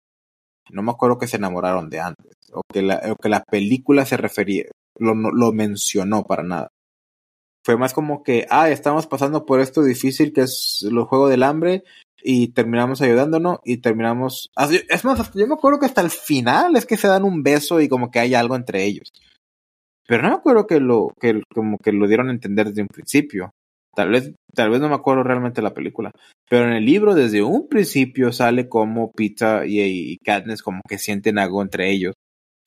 [0.71, 4.05] No me acuerdo que se enamoraron de antes, o que la, o que la película
[4.05, 4.65] se refería,
[4.97, 6.69] lo, lo mencionó para nada.
[7.65, 11.43] Fue más como que, ah, estamos pasando por esto difícil que es el juego del
[11.43, 11.83] hambre
[12.21, 14.49] y terminamos ayudándonos y terminamos...
[14.89, 17.81] Es más, yo me acuerdo que hasta el final es que se dan un beso
[17.81, 19.09] y como que hay algo entre ellos.
[20.07, 22.87] Pero no me acuerdo que lo, que como que lo dieron a entender desde un
[22.87, 23.51] principio.
[23.95, 26.11] Tal vez, tal vez no me acuerdo realmente la película.
[26.49, 29.81] Pero en el libro desde un principio sale como Peter y,
[30.13, 32.13] y Katniss como que sienten algo entre ellos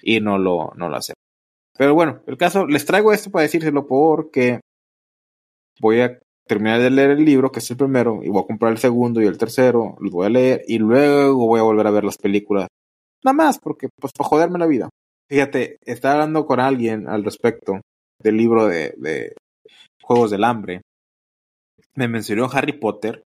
[0.01, 1.15] y no lo, no lo hacen.
[1.77, 4.61] Pero bueno, el caso, les traigo esto para decírselo porque
[5.81, 8.73] voy a terminar de leer el libro, que es el primero, y voy a comprar
[8.73, 11.91] el segundo y el tercero, los voy a leer y luego voy a volver a
[11.91, 12.69] ver las películas.
[13.25, 14.89] Nada más, porque pues para joderme la vida.
[15.29, 17.81] Fíjate, estaba hablando con alguien al respecto
[18.21, 19.33] del libro de,
[20.03, 20.83] Juegos del Hambre.
[21.95, 23.23] Me mencionó Harry Potter.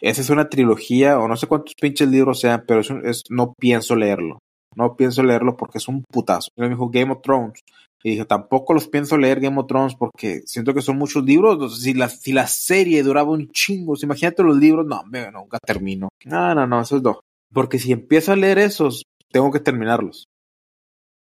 [0.00, 3.96] Esa es una trilogía, o no sé cuántos pinches libros sean, pero es no pienso
[3.96, 4.38] leerlo.
[4.76, 6.48] No pienso leerlo porque es un putazo.
[6.56, 7.60] Me dijo Game of Thrones.
[8.02, 11.82] Y dije, tampoco los pienso leer Game of Thrones porque siento que son muchos libros.
[11.82, 16.08] Si la, si la serie duraba un chingo, imagínate los libros, no, nunca termino.
[16.24, 17.20] No, no, no, esos no.
[17.52, 20.24] Porque si empiezo a leer esos, tengo que terminarlos.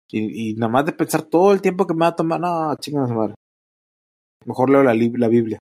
[0.10, 3.12] Y, nada más de pensar todo el tiempo que me va a tomar, no, chingados
[3.12, 3.34] madre.
[4.46, 5.60] Mejor leo la, la Biblia.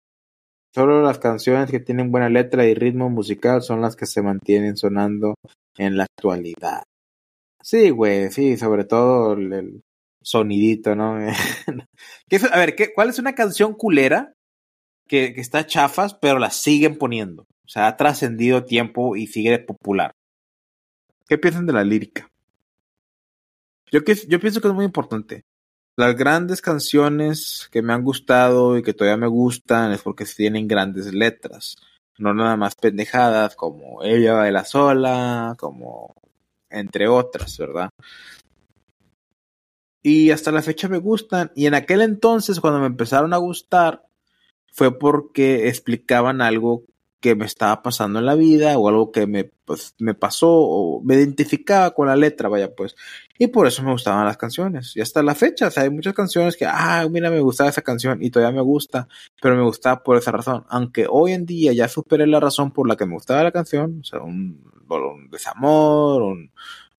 [0.75, 4.77] Solo las canciones que tienen buena letra y ritmo musical son las que se mantienen
[4.77, 5.35] sonando
[5.79, 6.83] en la actualidad.
[7.63, 9.81] Sí, güey, sí, sobre todo el,
[10.27, 11.17] sonidito, ¿no?
[12.53, 14.35] a ver, ¿qué, ¿cuál es una canción culera
[15.07, 17.43] que, está chafas, pero la siguen poniendo?
[17.43, 20.13] O sea, ha trascendido tiempo y sigue popular.
[21.29, 22.29] ¿Qué piensan de la lírica?
[23.91, 25.45] Yo, yo pienso que es muy importante
[25.97, 30.69] las grandes canciones que me han gustado y que todavía me gustan es porque tienen
[30.69, 31.77] grandes letras,
[32.19, 36.15] no nada más pendejadas como Ella baila sola, como
[36.69, 37.89] entre otras, ¿verdad?
[40.09, 41.51] Y hasta la fecha me gustan.
[41.57, 44.05] Y en aquel entonces, cuando me empezaron a gustar,
[44.73, 46.85] fue porque explicaban algo
[47.19, 51.03] que me estaba pasando en la vida o algo que me, pues, me pasó o
[51.03, 52.95] me identificaba con la letra, vaya pues.
[53.37, 54.97] Y por eso me gustaban las canciones.
[54.97, 58.31] Y hasta la fecha, hay muchas canciones que, ah, mira, me gustaba esa canción y
[58.31, 59.09] todavía me gusta,
[59.43, 60.67] pero me gustaba por esa razón.
[60.69, 63.99] Aunque hoy en día ya superé la razón por la que me gustaba la canción,
[64.03, 66.53] o sea, un, un desamor, un,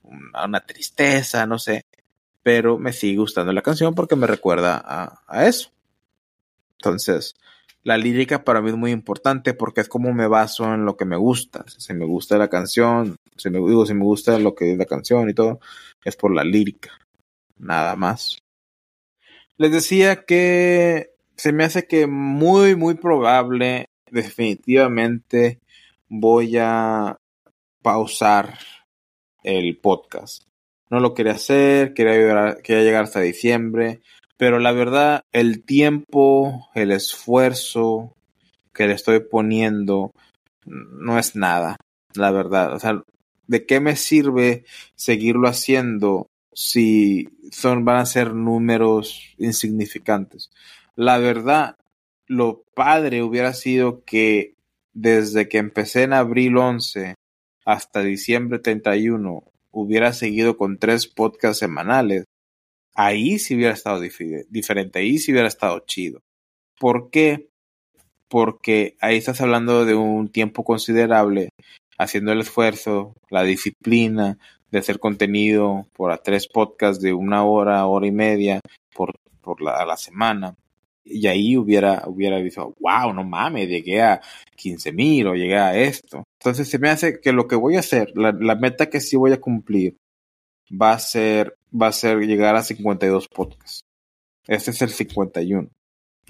[0.04, 1.86] una tristeza, no sé.
[2.47, 4.81] Pero me sigue gustando la canción porque me recuerda
[5.27, 5.69] a, eso.
[6.77, 7.36] Entonces,
[7.83, 11.03] la lírica para mí es muy importante porque es como me baso en lo que
[11.03, 11.65] me gusta.
[11.67, 14.86] Si me gusta la canción, si me digo si me gusta lo que es la
[14.86, 15.60] canción y todo,
[16.05, 16.91] es por la lírica.
[17.57, 18.38] Nada más.
[19.57, 25.60] Les decía que se me hace que muy, muy probable, definitivamente
[26.07, 27.17] voy a
[27.81, 28.57] pausar
[29.43, 30.46] el podcast.
[30.89, 34.02] No lo quería hacer, quería quería llegar hasta diciembre,
[34.38, 38.13] pero la verdad, el tiempo, el esfuerzo
[38.73, 40.12] que le estoy poniendo
[40.65, 41.78] no es nada,
[42.13, 42.73] la verdad.
[42.73, 43.02] O sea,
[43.47, 44.63] ¿de qué me sirve
[44.95, 50.52] seguirlo haciendo si son, van a ser números insignificantes?
[50.95, 51.76] La verdad,
[52.28, 54.54] lo padre hubiera sido que
[54.93, 57.15] desde que empecé en abril 11
[57.65, 62.25] hasta diciembre 31 hubiera seguido con tres podcasts semanales
[62.97, 66.19] ahí sí hubiera estado diferente, ahí sí hubiera estado chido.
[66.80, 67.47] ¿Por qué?
[68.27, 71.49] Porque ahí estás hablando de un tiempo considerable,
[71.97, 74.38] haciendo el esfuerzo, la disciplina
[74.71, 78.60] de hacer contenido por a tres podcasts de una hora, hora y media
[78.93, 80.56] por, por a la semana.
[81.10, 84.22] Y ahí hubiera, hubiera dicho, wow, no mames, llegué a
[84.56, 86.24] 15 mil o llegué a esto.
[86.39, 89.15] Entonces se me hace que lo que voy a hacer, la, la meta que sí
[89.15, 89.98] voy a cumplir,
[90.70, 93.82] va a ser, va a ser llegar a 52 podcasts.
[94.48, 95.70] Este es el 51.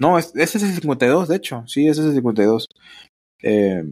[0.00, 1.64] No, este es el 52, de hecho.
[1.66, 2.66] Sí, ese es el 52.
[3.42, 3.84] Eh,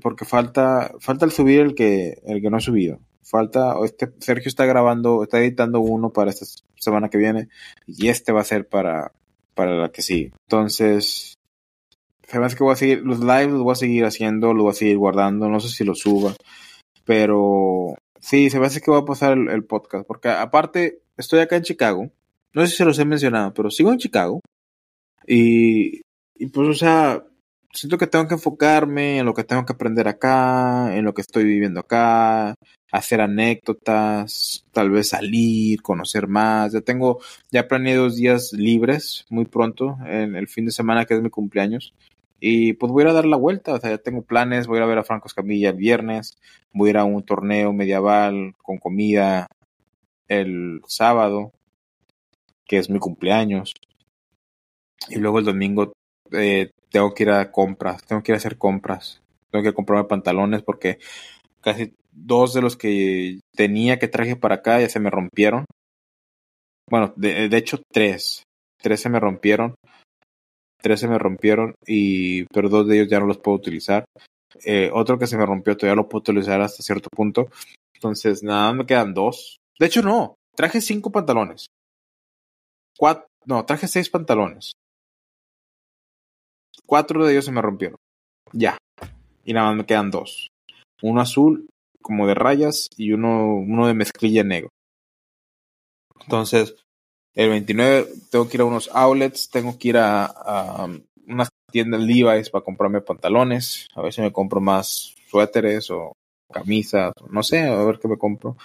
[0.00, 3.00] porque falta, falta el subir el que, el que no ha subido.
[3.22, 7.48] Falta, este, Sergio está grabando, está editando uno para esta semana que viene
[7.86, 9.12] y este va a ser para,
[9.58, 10.30] para la que sigue.
[10.46, 11.34] Entonces,
[12.28, 14.74] sabes que voy a seguir, los lives los voy a seguir haciendo, los voy a
[14.74, 16.32] seguir guardando, no sé si los suba,
[17.04, 21.56] pero Sí, se me hace que va a pasar el, podcast, porque aparte estoy acá
[21.56, 22.10] en Chicago,
[22.52, 24.40] no sé si se los he mencionado, pero sigo en Chicago
[25.26, 26.02] y
[26.52, 27.24] pues, o sea,
[27.72, 31.22] siento que tengo que enfocarme en lo que tengo que aprender acá, en lo que
[31.22, 32.54] estoy viviendo acá,
[32.90, 36.72] hacer anécdotas, tal vez salir, conocer más.
[36.72, 37.20] Ya tengo,
[37.50, 41.30] ya planeé dos días libres muy pronto, en el fin de semana que es mi
[41.30, 41.94] cumpleaños.
[42.40, 44.76] Y pues voy a ir a dar la vuelta, o sea, ya tengo planes, voy
[44.76, 46.38] a ir a ver a Franco Escamilla el viernes,
[46.72, 49.48] voy a ir a un torneo medieval con comida
[50.28, 51.52] el sábado,
[52.64, 53.74] que es mi cumpleaños.
[55.08, 55.92] Y luego el domingo
[56.32, 59.20] eh, tengo que ir a compras, tengo que ir a hacer compras,
[59.50, 60.98] tengo que comprarme pantalones porque
[61.60, 65.64] casi dos de los que tenía que traje para acá ya se me rompieron.
[66.90, 68.42] Bueno, de, hecho tres,
[68.80, 69.74] tres se me rompieron
[70.80, 74.04] tres se me rompieron y pero dos de ellos ya no los puedo utilizar.
[74.64, 77.48] Eh, otro que se me rompió todavía lo puedo utilizar hasta cierto punto.
[77.94, 79.58] Entonces, nada, me quedan dos.
[79.78, 80.36] De hecho, no.
[80.54, 81.66] Traje cinco pantalones.
[83.46, 84.72] No, traje seis pantalones.
[86.86, 87.96] Cuatro de ellos se me rompieron.
[88.52, 88.76] Ya.
[89.44, 90.48] Y nada más me quedan dos.
[91.02, 91.68] Uno azul,
[92.02, 94.70] como de rayas, y uno, uno de mezclilla negro.
[96.20, 96.74] Entonces,
[97.34, 100.88] el 29 tengo que ir a unos outlets, tengo que ir a, a
[101.26, 103.86] unas tiendas Levi's para comprarme pantalones.
[103.94, 106.12] A ver si me compro más suéteres o
[106.52, 108.56] camisas, no sé, a ver qué me compro.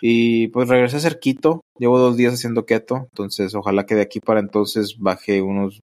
[0.00, 4.40] Y pues regresé keto, llevo dos días haciendo keto, entonces ojalá que de aquí para
[4.40, 5.80] entonces baje unos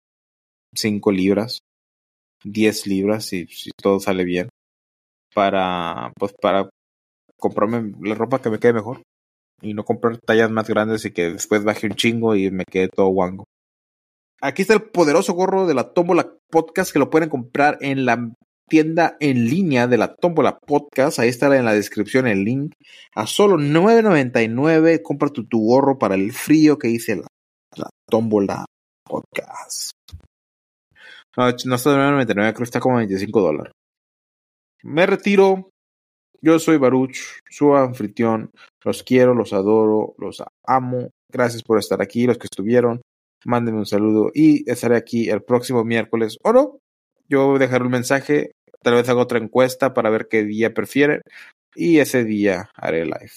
[0.75, 1.59] 5 libras,
[2.43, 4.49] 10 libras, si, si todo sale bien,
[5.33, 6.69] para, pues para
[7.37, 9.01] comprarme la ropa que me quede mejor
[9.61, 12.89] y no comprar tallas más grandes y que después baje un chingo y me quede
[12.89, 13.45] todo guango.
[14.41, 18.29] Aquí está el poderoso gorro de la Tómbola Podcast que lo pueden comprar en la
[18.67, 21.19] tienda en línea de la Tómbola Podcast.
[21.19, 22.73] Ahí está en la descripción el link.
[23.15, 27.27] A solo $9.99 compra tu, tu, gorro para el frío que dice la,
[27.77, 28.65] la Tómbola
[29.05, 29.91] Podcast.
[31.37, 33.73] No, no está de $9.99, creo que está como 25 dólares.
[34.83, 35.69] Me retiro.
[36.41, 38.51] Yo soy Baruch, su anfitrión.
[38.83, 41.09] Los quiero, los adoro, los amo.
[41.29, 43.01] Gracias por estar aquí, los que estuvieron.
[43.45, 46.37] Mándenme un saludo y estaré aquí el próximo miércoles.
[46.43, 46.79] O no,
[47.29, 51.21] yo dejaré un mensaje, tal vez haga otra encuesta para ver qué día prefieren
[51.75, 53.31] y ese día haré live.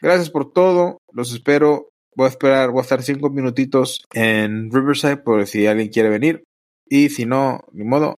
[0.00, 1.88] Gracias por todo, los espero.
[2.14, 6.44] Voy a esperar, voy a estar cinco minutitos en Riverside por si alguien quiere venir.
[6.86, 8.16] Y si no, ni modo.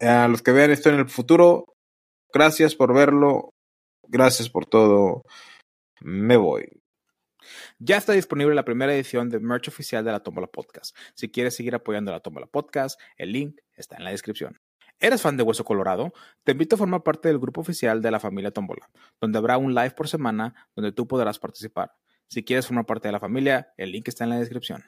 [0.00, 1.66] A los que vean esto en el futuro,
[2.32, 3.50] gracias por verlo.
[4.08, 5.22] Gracias por todo.
[6.00, 6.82] Me voy.
[7.78, 10.96] Ya está disponible la primera edición de merch oficial de la Tómbola Podcast.
[11.14, 14.60] Si quieres seguir apoyando a la Tómbola Podcast, el link está en la descripción.
[15.00, 16.12] ¿Eres fan de Hueso Colorado?
[16.44, 18.88] Te invito a formar parte del grupo oficial de la familia Tómbola,
[19.20, 21.92] donde habrá un live por semana donde tú podrás participar.
[22.28, 24.84] Si quieres formar parte de la familia, el link está en la descripción.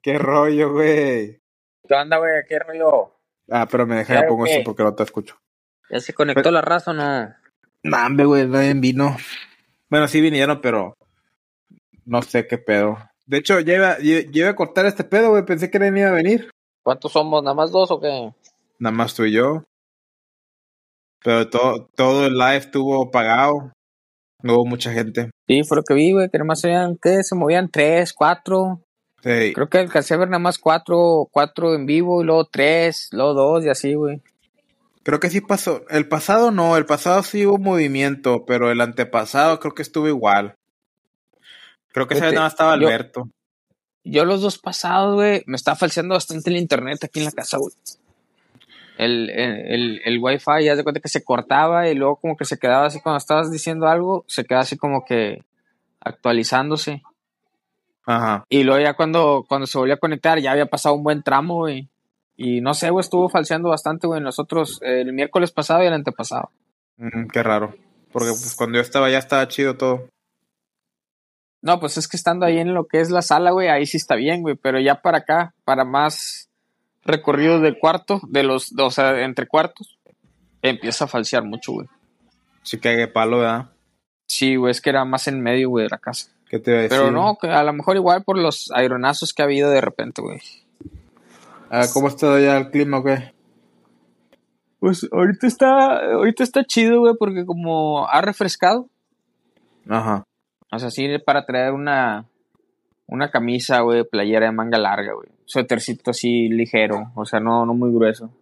[0.00, 1.42] ¿Qué rollo, güey?
[1.86, 2.32] ¿Qué onda, güey?
[2.48, 3.20] ¿Qué rollo?
[3.50, 5.36] Ah, pero me deja pongo esto porque no te escucho.
[5.90, 6.52] ¿Ya se conectó pero...
[6.52, 7.34] la raza o no?
[7.82, 9.16] Nah, güey, nadie vino.
[9.88, 10.94] Bueno, sí vinieron, pero
[12.04, 12.98] no sé qué pedo.
[13.26, 15.44] De hecho, ya iba, ya iba a cortar este pedo, güey.
[15.44, 16.50] Pensé que nadie iba a venir.
[16.82, 17.42] ¿Cuántos somos?
[17.42, 18.32] ¿Nada más dos o qué?
[18.78, 19.64] Nada más tú y yo.
[21.22, 23.72] Pero todo, todo el live estuvo pagado.
[24.42, 25.30] No hubo mucha gente.
[25.46, 26.30] Sí, fue lo que vi, güey.
[26.30, 27.22] Que nada más eran, ¿qué?
[27.22, 28.80] Se movían tres, cuatro.
[29.22, 29.52] Sí.
[29.54, 33.34] Creo que alcancé a ver nada más cuatro, cuatro en vivo y luego tres, luego
[33.34, 34.22] dos y así, güey.
[35.02, 35.82] Creo que sí pasó.
[35.88, 40.56] El pasado no, el pasado sí hubo movimiento, pero el antepasado creo que estuvo igual.
[41.92, 43.28] Creo que esa vez nada más estaba Alberto.
[44.04, 47.32] Yo, yo los dos pasados, güey, me estaba falseando bastante el internet aquí en la
[47.32, 47.72] casa, güey.
[48.98, 52.44] El, el, el, el wifi, ya de cuenta que se cortaba y luego como que
[52.44, 55.42] se quedaba así cuando estabas diciendo algo, se quedaba así como que
[56.00, 57.02] actualizándose.
[58.04, 58.44] Ajá.
[58.50, 61.56] Y luego ya cuando, cuando se volvió a conectar ya había pasado un buen tramo,
[61.56, 61.88] güey.
[62.42, 66.50] Y no sé, güey, estuvo falseando bastante, güey, nosotros el miércoles pasado y el antepasado.
[66.96, 67.74] Mm, qué raro.
[68.10, 70.08] Porque pues, cuando yo estaba ya estaba chido todo.
[71.60, 73.98] No, pues es que estando ahí en lo que es la sala, güey, ahí sí
[73.98, 76.48] está bien, güey, pero ya para acá, para más
[77.04, 79.98] recorrido del cuarto, de los, o sea, entre cuartos,
[80.62, 81.88] empieza a falsear mucho, güey.
[82.62, 83.66] Sí cague palo, ¿verdad?
[84.26, 86.30] Sí, güey, es que era más en medio, güey, de la casa.
[86.48, 86.98] ¿Qué te iba a decir?
[86.98, 90.22] Pero no, que a lo mejor igual por los aeronazos que ha habido de repente,
[90.22, 90.40] güey.
[91.72, 93.32] Ah, ¿Cómo está ya el clima, güey?
[94.80, 98.88] Pues ahorita está, ahorita está chido, güey, porque como ha refrescado.
[99.88, 100.24] Ajá.
[100.72, 102.26] O sea, sí, para traer una,
[103.06, 105.28] una camisa, güey, playera de manga larga, güey.
[105.44, 108.32] Suétercito así ligero, o sea, no, no muy grueso.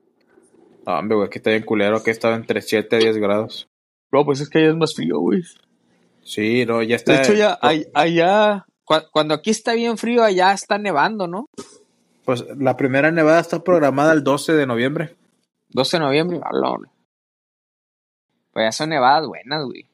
[0.87, 3.69] No, hombre, güey, que está bien culero, que estaba entre 7 y 10 grados.
[4.11, 5.43] Bro, pues es que allá es más frío, güey.
[6.23, 7.13] Sí, no, ya está.
[7.13, 7.59] De hecho, ya,
[7.93, 8.65] allá,
[9.13, 11.47] cuando aquí está bien frío, allá está nevando, ¿no?
[12.29, 15.17] Pues la primera nevada está programada el 12 de noviembre.
[15.71, 16.91] 12 de noviembre, valor.
[18.53, 19.87] Pues ya son nevadas buenas, güey.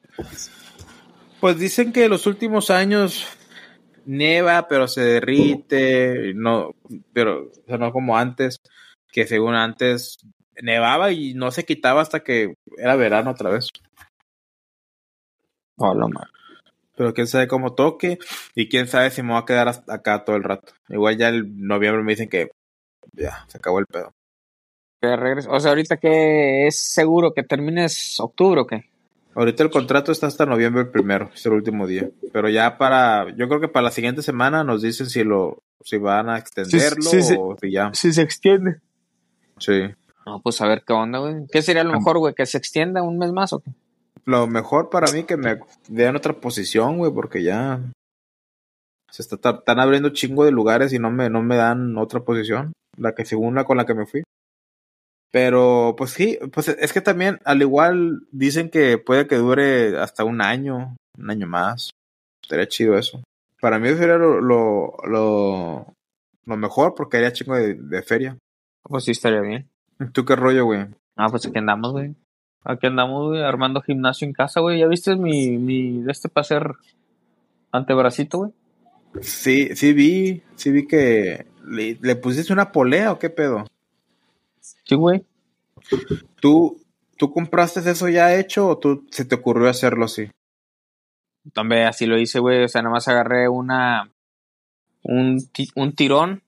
[1.39, 3.25] Pues dicen que los últimos años
[4.03, 6.75] neva, pero se derrite, no,
[7.13, 8.59] pero o sea, no como antes,
[9.13, 10.17] que según antes
[10.61, 13.69] nevaba y no se quitaba hasta que era verano otra vez.
[15.77, 16.27] Hola, man.
[16.95, 18.19] Pero quién sabe cómo toque
[18.53, 20.73] y quién sabe si me voy a quedar hasta acá todo el rato.
[20.89, 22.51] Igual ya el noviembre me dicen que
[23.11, 24.13] ya, se acabó el pedo.
[25.01, 25.51] Que regreso.
[25.51, 28.89] O sea, ahorita que es seguro que termines octubre o qué?
[29.35, 32.09] Ahorita el contrato está hasta noviembre primero, es el último día.
[32.31, 35.97] Pero ya para, yo creo que para la siguiente semana nos dicen si lo, si
[35.97, 37.93] van a extenderlo Sí, sí, o si ya.
[37.93, 38.79] Si se extiende.
[39.59, 39.81] Sí.
[40.25, 41.45] No, pues a ver qué onda, güey.
[41.51, 42.33] ¿Qué sería lo mejor, güey?
[42.33, 43.71] ¿Que se extienda un mes más o qué?
[44.25, 47.79] Lo mejor para mí que me den otra posición, güey, porque ya
[49.11, 52.73] se está, están abriendo chingo de lugares y no me, no me dan otra posición.
[52.97, 54.23] La que según la con la que me fui.
[55.31, 60.23] Pero, pues sí, pues es que también, al igual, dicen que puede que dure hasta
[60.23, 61.91] un año, un año más.
[62.41, 63.21] Estaría chido eso.
[63.59, 65.93] Para mí sería lo, lo, lo,
[66.45, 68.37] lo mejor porque haría chingo de, de, feria.
[68.83, 69.67] Pues sí, estaría bien.
[70.13, 70.87] ¿Tú qué rollo, güey?
[71.17, 72.15] Ah, pues aquí andamos, güey.
[72.65, 74.79] Aquí andamos, güey, armando gimnasio en casa, güey.
[74.79, 76.71] ¿Ya viste mi, mi de este para hacer
[77.71, 78.51] antebracito, güey?
[79.21, 83.65] Sí, sí vi, sí vi que le, le pusiste una polea o qué pedo.
[84.59, 85.23] Sí, güey.
[86.41, 86.81] ¿Tú,
[87.17, 90.31] ¿Tú compraste eso ya hecho o tú se te ocurrió hacerlo así?
[91.53, 92.63] También así lo hice, güey.
[92.63, 94.09] O sea, nada más agarré una.
[95.03, 95.37] Un,
[95.75, 96.41] un tirón.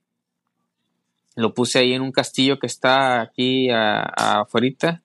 [1.36, 5.04] Lo puse ahí en un castillo que está aquí a, a afuerita.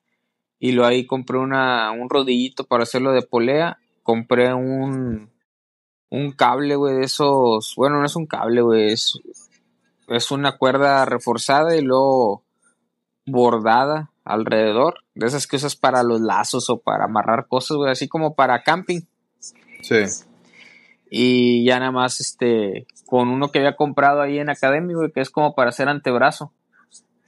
[0.65, 3.79] Y luego ahí compré una, un rodillito para hacerlo de polea.
[4.05, 5.29] Compré un.
[6.09, 7.75] Un cable, güey, de esos.
[7.77, 8.93] Bueno, no es un cable, güey.
[8.93, 9.19] Es,
[10.07, 12.45] es una cuerda reforzada y luego
[13.27, 15.01] bordada alrededor.
[15.17, 17.91] De esas que usas para los lazos o para amarrar cosas, güey.
[17.91, 19.01] Así como para camping.
[19.81, 20.05] Sí.
[21.11, 25.23] Y ya nada más, este, con uno que había comprado ahí en Academy, güey, que
[25.23, 26.53] es como para hacer antebrazo.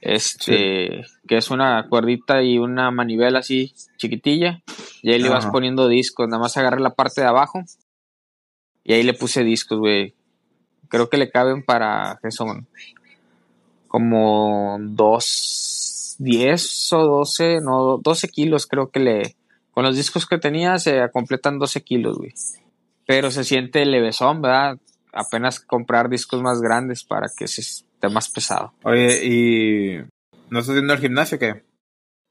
[0.01, 4.61] Este, que es una cuerdita y una manivela así chiquitilla.
[5.01, 6.27] Y ahí le vas poniendo discos.
[6.27, 7.63] Nada más agarré la parte de abajo.
[8.83, 10.13] Y ahí le puse discos, güey.
[10.89, 12.67] Creo que le caben para, ¿qué son?
[13.87, 19.35] Como dos, diez o doce, no, 12 kilos creo que le,
[19.71, 22.33] con los discos que tenía se completan 12 kilos, güey.
[23.05, 24.77] Pero se siente levesón, ¿verdad?
[25.11, 27.61] Apenas comprar discos más grandes para que se
[27.95, 28.73] esté más pesado.
[28.83, 29.97] Oye, ¿y
[30.49, 31.63] no estás yendo al gimnasio o qué?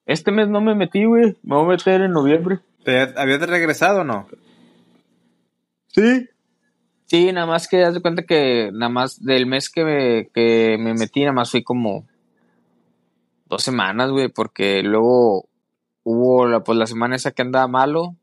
[0.07, 1.37] Este mes no me metí, güey.
[1.43, 2.61] Me voy a meter en noviembre.
[2.85, 4.29] ¿Te habías regresado o no?
[5.89, 6.29] Sí.
[7.07, 10.77] Sí, nada más que haz de cuenta que nada más del mes que me, que
[10.79, 12.07] me metí, nada más fui como
[13.47, 15.47] dos semanas, güey, porque luego
[16.03, 18.17] hubo la, pues, la semana esa que andaba malo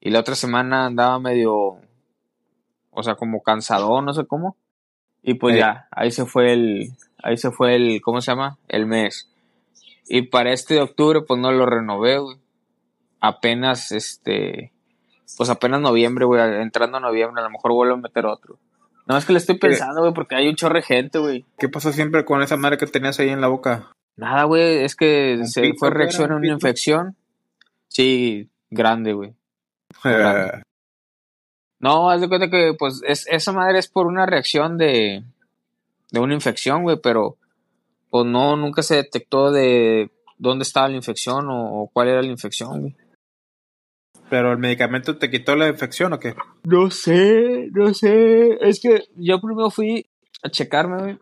[0.00, 1.78] y la otra semana andaba medio,
[2.90, 4.56] o sea, como cansado, no sé cómo.
[5.28, 5.58] Y pues Eh.
[5.58, 8.56] ya, ahí se fue el, ahí se fue el, ¿cómo se llama?
[8.66, 9.30] El mes.
[10.08, 12.38] Y para este de octubre, pues no lo renové, güey.
[13.20, 14.72] Apenas, este,
[15.36, 18.58] pues apenas noviembre, güey, entrando a noviembre, a lo mejor vuelvo a meter otro.
[19.06, 21.44] No, es que le estoy pensando, güey, porque hay un chorro de gente, güey.
[21.58, 23.92] ¿Qué pasó siempre con esa madre que tenías ahí en la boca?
[24.16, 27.16] Nada, güey, es que ¿Un se fue reacción ¿Un a una infección.
[27.88, 29.34] Sí, grande, güey.
[31.80, 35.22] No, haz de cuenta que, pues, es, esa madre es por una reacción de,
[36.10, 37.36] de una infección, güey, pero,
[38.10, 42.28] pues, no, nunca se detectó de dónde estaba la infección o, o cuál era la
[42.28, 42.96] infección, güey.
[44.30, 46.34] ¿Pero el medicamento te quitó la infección o qué?
[46.64, 48.58] No sé, no sé.
[48.60, 50.06] Es que yo primero fui
[50.42, 51.18] a checarme, güey.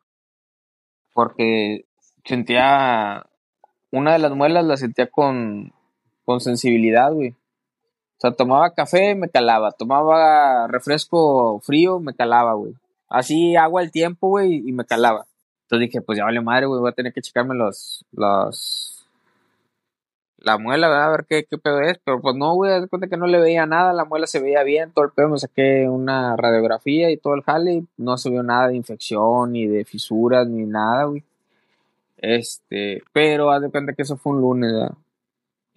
[1.12, 1.86] Porque
[2.24, 3.24] sentía.
[3.92, 5.72] Una de las muelas la sentía con,
[6.24, 7.34] con sensibilidad, güey.
[8.16, 9.72] O sea, tomaba café, me calaba.
[9.72, 12.74] Tomaba refresco frío, me calaba, güey.
[13.08, 15.26] Así agua al tiempo, güey, y me calaba.
[15.64, 18.04] Entonces dije, pues ya vale madre, güey, voy a tener que checarme los.
[18.12, 18.92] los
[20.38, 21.06] la muela, ¿verdad?
[21.06, 21.98] A ver qué, qué pedo es.
[22.04, 23.92] Pero pues no, güey, de cuenta que no le veía nada.
[23.92, 25.28] La muela se veía bien, todo el pedo.
[25.28, 27.72] Me saqué una radiografía y todo el jale.
[27.74, 31.24] y No se vio nada de infección, ni de fisuras, ni nada, güey.
[32.18, 34.94] Este, pero haz de cuenta que eso fue un lunes, ¿verdad?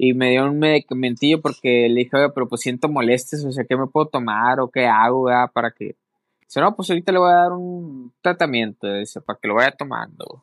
[0.02, 3.66] Y me dio un medicamentillo porque le dije, oye, pero pues siento molestias, o sea,
[3.66, 5.52] ¿qué me puedo tomar o qué hago, ¿verdad?
[5.54, 5.98] Para que.
[6.40, 9.72] Dice, no, pues ahorita le voy a dar un tratamiento, dice, para que lo vaya
[9.72, 10.42] tomando.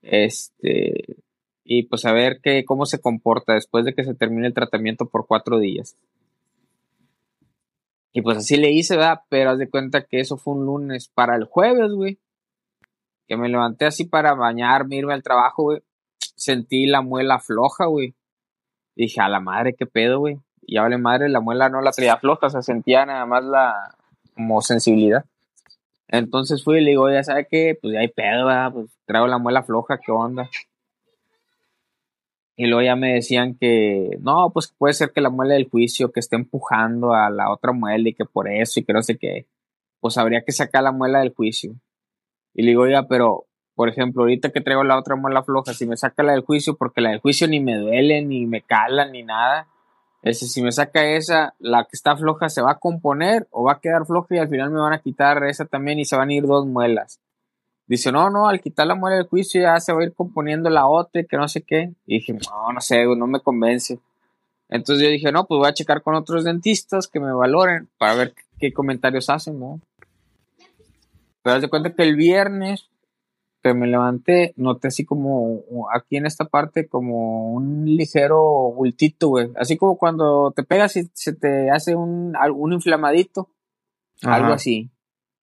[0.00, 1.18] Este,
[1.62, 5.04] y pues a ver qué, cómo se comporta después de que se termine el tratamiento
[5.04, 5.94] por cuatro días.
[8.14, 9.20] Y pues así le hice, ¿verdad?
[9.28, 12.18] Pero haz de cuenta que eso fue un lunes para el jueves, güey.
[13.28, 15.82] Que me levanté así para bañarme, irme al trabajo, güey.
[16.34, 18.14] Sentí la muela floja, güey.
[19.00, 20.38] Dije, a la madre, qué pedo, güey.
[20.62, 23.96] Y vale madre, la muela no la traía floja, o sea, sentía nada más la
[24.34, 25.24] como sensibilidad.
[26.08, 28.46] Entonces fui y le digo, ya sabe qué, pues ya hay pedo.
[28.72, 30.50] Pues traigo la muela floja, ¿qué onda?
[32.56, 36.12] Y luego ya me decían que, no, pues puede ser que la muela del juicio
[36.12, 39.16] que esté empujando a la otra muela y que por eso y que no sé
[39.16, 39.46] qué,
[39.98, 41.74] pues habría que sacar la muela del juicio.
[42.52, 43.46] Y le digo, ya, pero,
[43.80, 46.76] por ejemplo, ahorita que traigo la otra muela floja, si me saca la del juicio,
[46.76, 49.68] porque la del juicio ni me duele, ni me cala, ni nada,
[50.20, 53.72] ese, si me saca esa, la que está floja se va a componer o va
[53.72, 56.28] a quedar floja y al final me van a quitar esa también y se van
[56.28, 57.20] a ir dos muelas.
[57.86, 60.68] Dice, no, no, al quitar la muela del juicio ya se va a ir componiendo
[60.68, 61.94] la otra y que no sé qué.
[62.04, 63.98] Y dije, no, no sé, no me convence.
[64.68, 68.14] Entonces yo dije, no, pues voy a checar con otros dentistas que me valoren para
[68.14, 69.80] ver qué, qué comentarios hacen, ¿no?
[71.42, 72.90] Pero haz de cuenta que el viernes
[73.62, 75.62] que me levanté, noté así como
[75.94, 79.50] aquí en esta parte como un ligero bultito, güey.
[79.56, 83.50] Así como cuando te pegas y se te hace un, un inflamadito.
[84.22, 84.36] Ajá.
[84.36, 84.90] Algo así.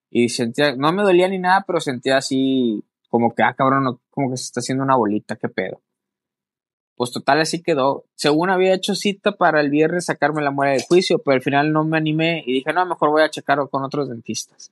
[0.09, 4.31] Y sentía, no me dolía ni nada, pero sentía así como que, ah, cabrón, como
[4.31, 5.81] que se está haciendo una bolita, qué pedo.
[6.95, 8.05] Pues total, así quedó.
[8.15, 11.71] Según había hecho cita para el viernes sacarme la muela de juicio, pero al final
[11.71, 14.71] no me animé y dije, no, mejor voy a checarlo con otros dentistas.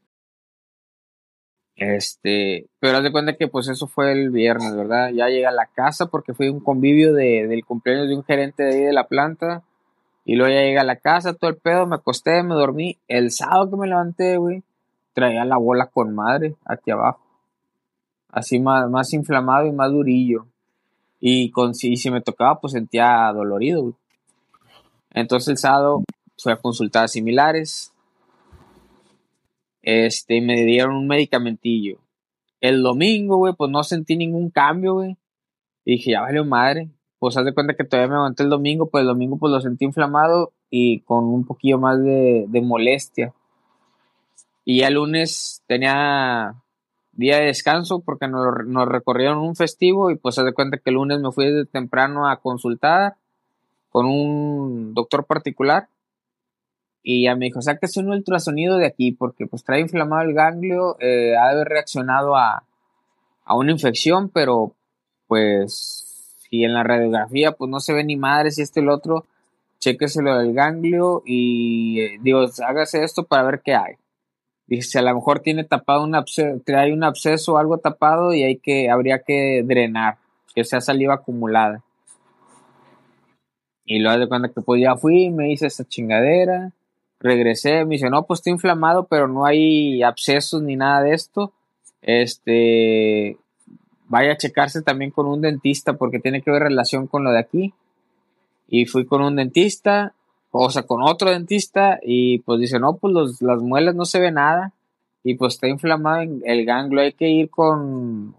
[1.76, 5.10] Este, pero haz de cuenta que pues eso fue el viernes, ¿verdad?
[5.12, 8.64] Ya llegué a la casa porque fui un convivio de, del cumpleaños de un gerente
[8.64, 9.64] de ahí de la planta.
[10.24, 12.98] Y luego ya llegué a la casa, todo el pedo, me acosté, me dormí.
[13.08, 14.64] El sábado que me levanté, güey,
[15.14, 17.20] traía la bola con madre aquí abajo.
[18.32, 20.48] Así más, más inflamado y más durillo.
[21.20, 23.96] Y, con, y si me tocaba, pues sentía dolorido, güey.
[25.12, 26.04] Entonces el sábado
[26.38, 27.94] fui a consultas similares
[29.86, 32.00] este, me dieron un medicamentillo.
[32.60, 35.16] El domingo, güey, pues no sentí ningún cambio, güey.
[35.86, 36.90] Y dije, ya valió madre.
[37.20, 39.62] Pues haz de cuenta que todavía me aguanté el domingo, pues el domingo pues lo
[39.62, 43.34] sentí inflamado y con un poquillo más de, molestia.
[44.66, 46.56] Y ya el lunes tenía
[47.12, 50.96] día de descanso porque nos, recorrieron un festivo y pues haz de cuenta que el
[50.96, 53.18] lunes me fui desde temprano a consultar
[53.90, 55.88] con un doctor particular
[57.08, 60.98] y ya me dijo, es un ultrasonido de aquí, porque pues trae inflamado el ganglio,
[61.00, 62.64] eh, ha de haber reaccionado a,
[63.48, 64.74] una infección, pero
[65.28, 69.24] pues si en la radiografía pues no se ve ni madre si este el otro,
[69.80, 73.94] chequese lo del ganglio y eh, digo, hágase esto para ver qué hay.
[74.66, 78.42] Dice, a lo mejor tiene tapado un absceso, trae un absceso o algo tapado y
[78.42, 80.18] hay que, habría que drenar,
[80.56, 81.84] que sea saliva acumulada.
[83.86, 86.72] Y luego de cuando que pues ya fui, me hice esa chingadera
[87.20, 91.54] regresé, me dice, no, pues estoy inflamado, pero no hay abscesos ni nada de esto.
[92.02, 93.38] Este,
[94.08, 97.40] vaya a checarse también con un dentista porque tiene que ver relación con lo de
[97.40, 97.74] aquí.
[98.68, 100.14] Y fui con un dentista,
[100.52, 104.32] o sea, con otro dentista, y pues dice, no, pues las muelas no se ve
[104.32, 104.74] nada.
[105.24, 108.36] Y pues está inflamado en el ganglio, hay que ir con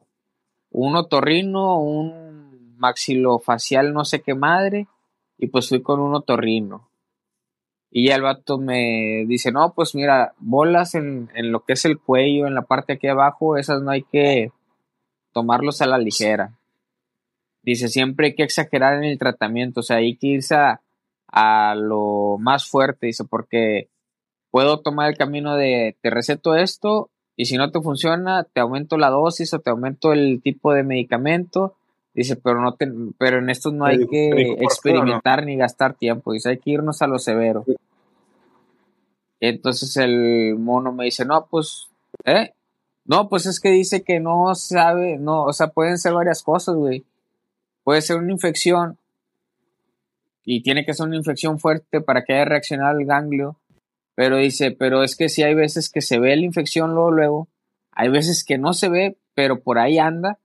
[0.70, 4.86] un otorrino, un maxilofacial, no sé qué madre.
[5.38, 6.88] Y pues fui con un otorrino.
[7.98, 11.98] Y ya el vato me dice, no, pues mira, bolas en, lo que es el
[11.98, 14.52] cuello, en la parte aquí abajo, esas no hay que
[15.32, 16.52] tomarlos a la ligera.
[17.62, 20.82] Dice, siempre hay que exagerar en el tratamiento, o sea, hay que irse a,
[21.28, 23.88] a lo más fuerte, dice, porque
[24.50, 28.98] puedo tomar el camino de te receto esto y si no te funciona, te aumento
[28.98, 31.76] la dosis o te aumento el tipo de medicamento.
[32.12, 36.32] Dice, pero no te, pero en esto no hay que experimentar ni gastar tiempo.
[36.32, 37.64] Dice, hay que irnos a lo severo.
[39.48, 41.88] Entonces el mono me dice, no, pues,
[42.24, 42.52] ¿eh?
[43.04, 46.74] No, pues es que dice que no sabe, no, o sea, pueden ser varias cosas,
[46.74, 47.04] güey.
[47.84, 48.98] Puede ser una infección
[50.44, 53.56] y tiene que ser una infección fuerte para que haya reaccionado el ganglio.
[54.16, 57.48] Pero dice, pero es que sí hay veces que se ve la infección luego, luego.
[57.92, 60.38] Hay veces que no se ve, pero por ahí anda.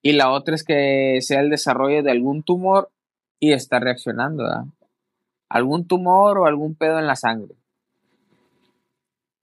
[0.00, 2.90] Y la otra es que sea el desarrollo de algún tumor
[3.40, 4.64] y está reaccionando, ¿verdad?
[5.48, 7.54] Algún tumor o algún pedo en la sangre.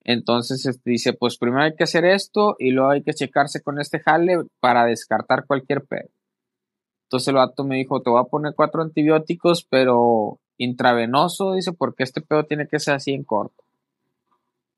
[0.04, 3.80] Entonces este, dice, pues primero hay que hacer esto y luego hay que checarse con
[3.80, 6.10] este jale para descartar cualquier pedo.
[7.04, 12.04] Entonces el vato me dijo, te voy a poner cuatro antibióticos, pero intravenoso, dice, porque
[12.04, 13.64] este pedo tiene que ser así en corto.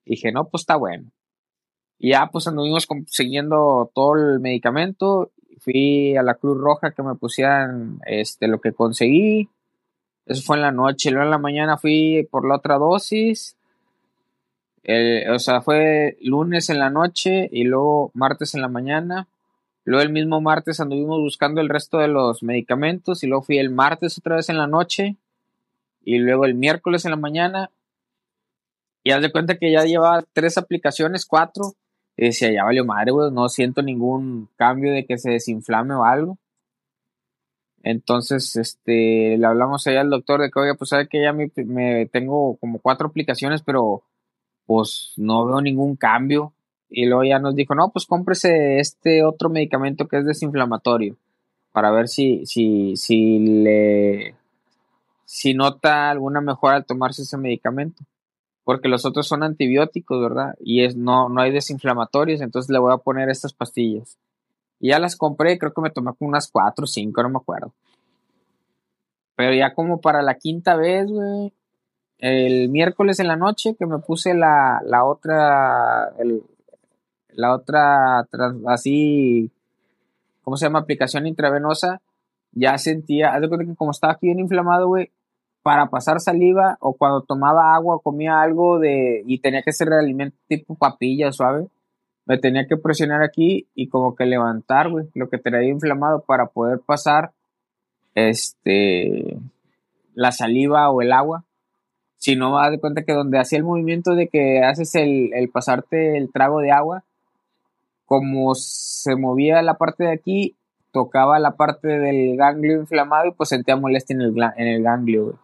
[0.06, 1.10] dije, no, pues está bueno.
[2.00, 5.32] Y ya pues anduvimos consiguiendo todo el medicamento.
[5.60, 9.48] Fui a la Cruz Roja que me pusieran este, lo que conseguí.
[10.26, 11.12] Eso fue en la noche.
[11.12, 13.56] Luego en la mañana fui por la otra dosis
[14.86, 19.28] o sea, fue lunes en la noche y luego martes en la mañana.
[19.86, 23.70] Luego el mismo martes anduvimos buscando el resto de los medicamentos y luego fui el
[23.70, 25.18] martes otra vez en la noche
[26.04, 27.70] y luego el miércoles en la mañana.
[29.04, 31.74] Y haz de cuenta que ya llevaba tres aplicaciones, cuatro.
[32.16, 36.04] Y decía, ya valió madre, güey, no siento ningún cambio de que se desinflame o
[36.06, 36.38] algo.
[37.82, 42.06] Entonces, este, le hablamos allá al doctor de que, oiga, pues sabe que ya me
[42.08, 44.04] tengo como cuatro aplicaciones, pero
[44.66, 46.54] pues no veo ningún cambio.
[46.90, 51.18] Y luego ya nos dijo, no, pues cómprese este otro medicamento que es desinflamatorio
[51.72, 54.36] para ver si, si, si le,
[55.26, 58.04] si nota alguna mejora al tomarse ese medicamento.
[58.64, 60.56] Porque los otros son antibióticos, ¿verdad?
[60.60, 64.18] Y es, no, no hay desinflamatorios, entonces le voy a poner estas pastillas.
[64.80, 67.38] Y ya las compré, creo que me tomé como unas cuatro o cinco, no me
[67.38, 67.74] acuerdo.
[69.36, 71.52] Pero ya como para la quinta vez, güey,
[72.24, 76.14] el miércoles en la noche que me puse la, la otra,
[77.34, 78.26] la otra,
[78.68, 79.52] así,
[80.42, 80.80] ¿cómo se llama?
[80.80, 82.02] Aplicación intravenosa,
[82.54, 85.12] ya sentía, haz de que como estaba aquí bien inflamado, güey,
[85.64, 90.00] para pasar saliva o cuando tomaba agua comía algo de, y tenía que ser de
[90.00, 91.68] alimento tipo papilla suave,
[92.26, 96.46] me tenía que presionar aquí y como que levantar, güey, lo que traía inflamado para
[96.46, 97.34] poder pasar
[98.16, 99.38] este,
[100.14, 101.44] la saliva o el agua,
[102.24, 106.18] sino haz de cuenta que donde hacía el movimiento de que haces el, el pasarte
[106.18, 107.04] el trago de agua,
[108.06, 110.56] como se movía la parte de aquí,
[110.94, 115.38] tocaba la parte del ganglio inflamado y pues sentía molestia en el, en el ganglio.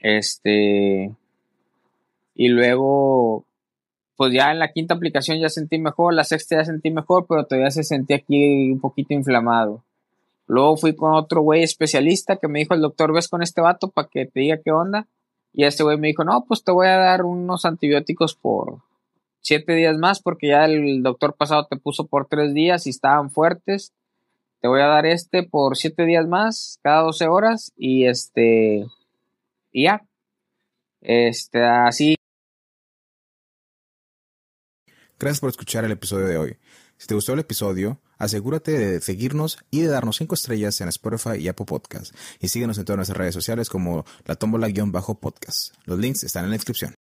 [0.00, 1.14] Este.
[2.34, 3.44] Y luego,
[4.16, 7.46] pues ya en la quinta aplicación ya sentí mejor, la sexta ya sentí mejor, pero
[7.46, 9.84] todavía se sentía aquí un poquito inflamado.
[10.46, 13.90] Luego fui con otro güey especialista que me dijo el doctor, ves con este vato
[13.90, 15.08] para que te diga qué onda.
[15.52, 18.82] Y este güey me dijo, no, pues te voy a dar unos antibióticos por
[19.40, 23.30] siete días más porque ya el doctor pasado te puso por tres días y estaban
[23.30, 23.92] fuertes.
[24.60, 28.86] Te voy a dar este por siete días más, cada 12 horas y este,
[29.72, 30.04] y ya.
[31.00, 32.16] Este, así.
[35.18, 36.56] Gracias por escuchar el episodio de hoy.
[36.96, 41.36] Si te gustó el episodio, asegúrate de seguirnos y de darnos 5 estrellas en Spotify
[41.38, 42.14] y Apple Podcast.
[42.40, 45.74] Y síguenos en todas nuestras redes sociales como la tómbola-podcast.
[45.84, 46.94] Los links están en la descripción.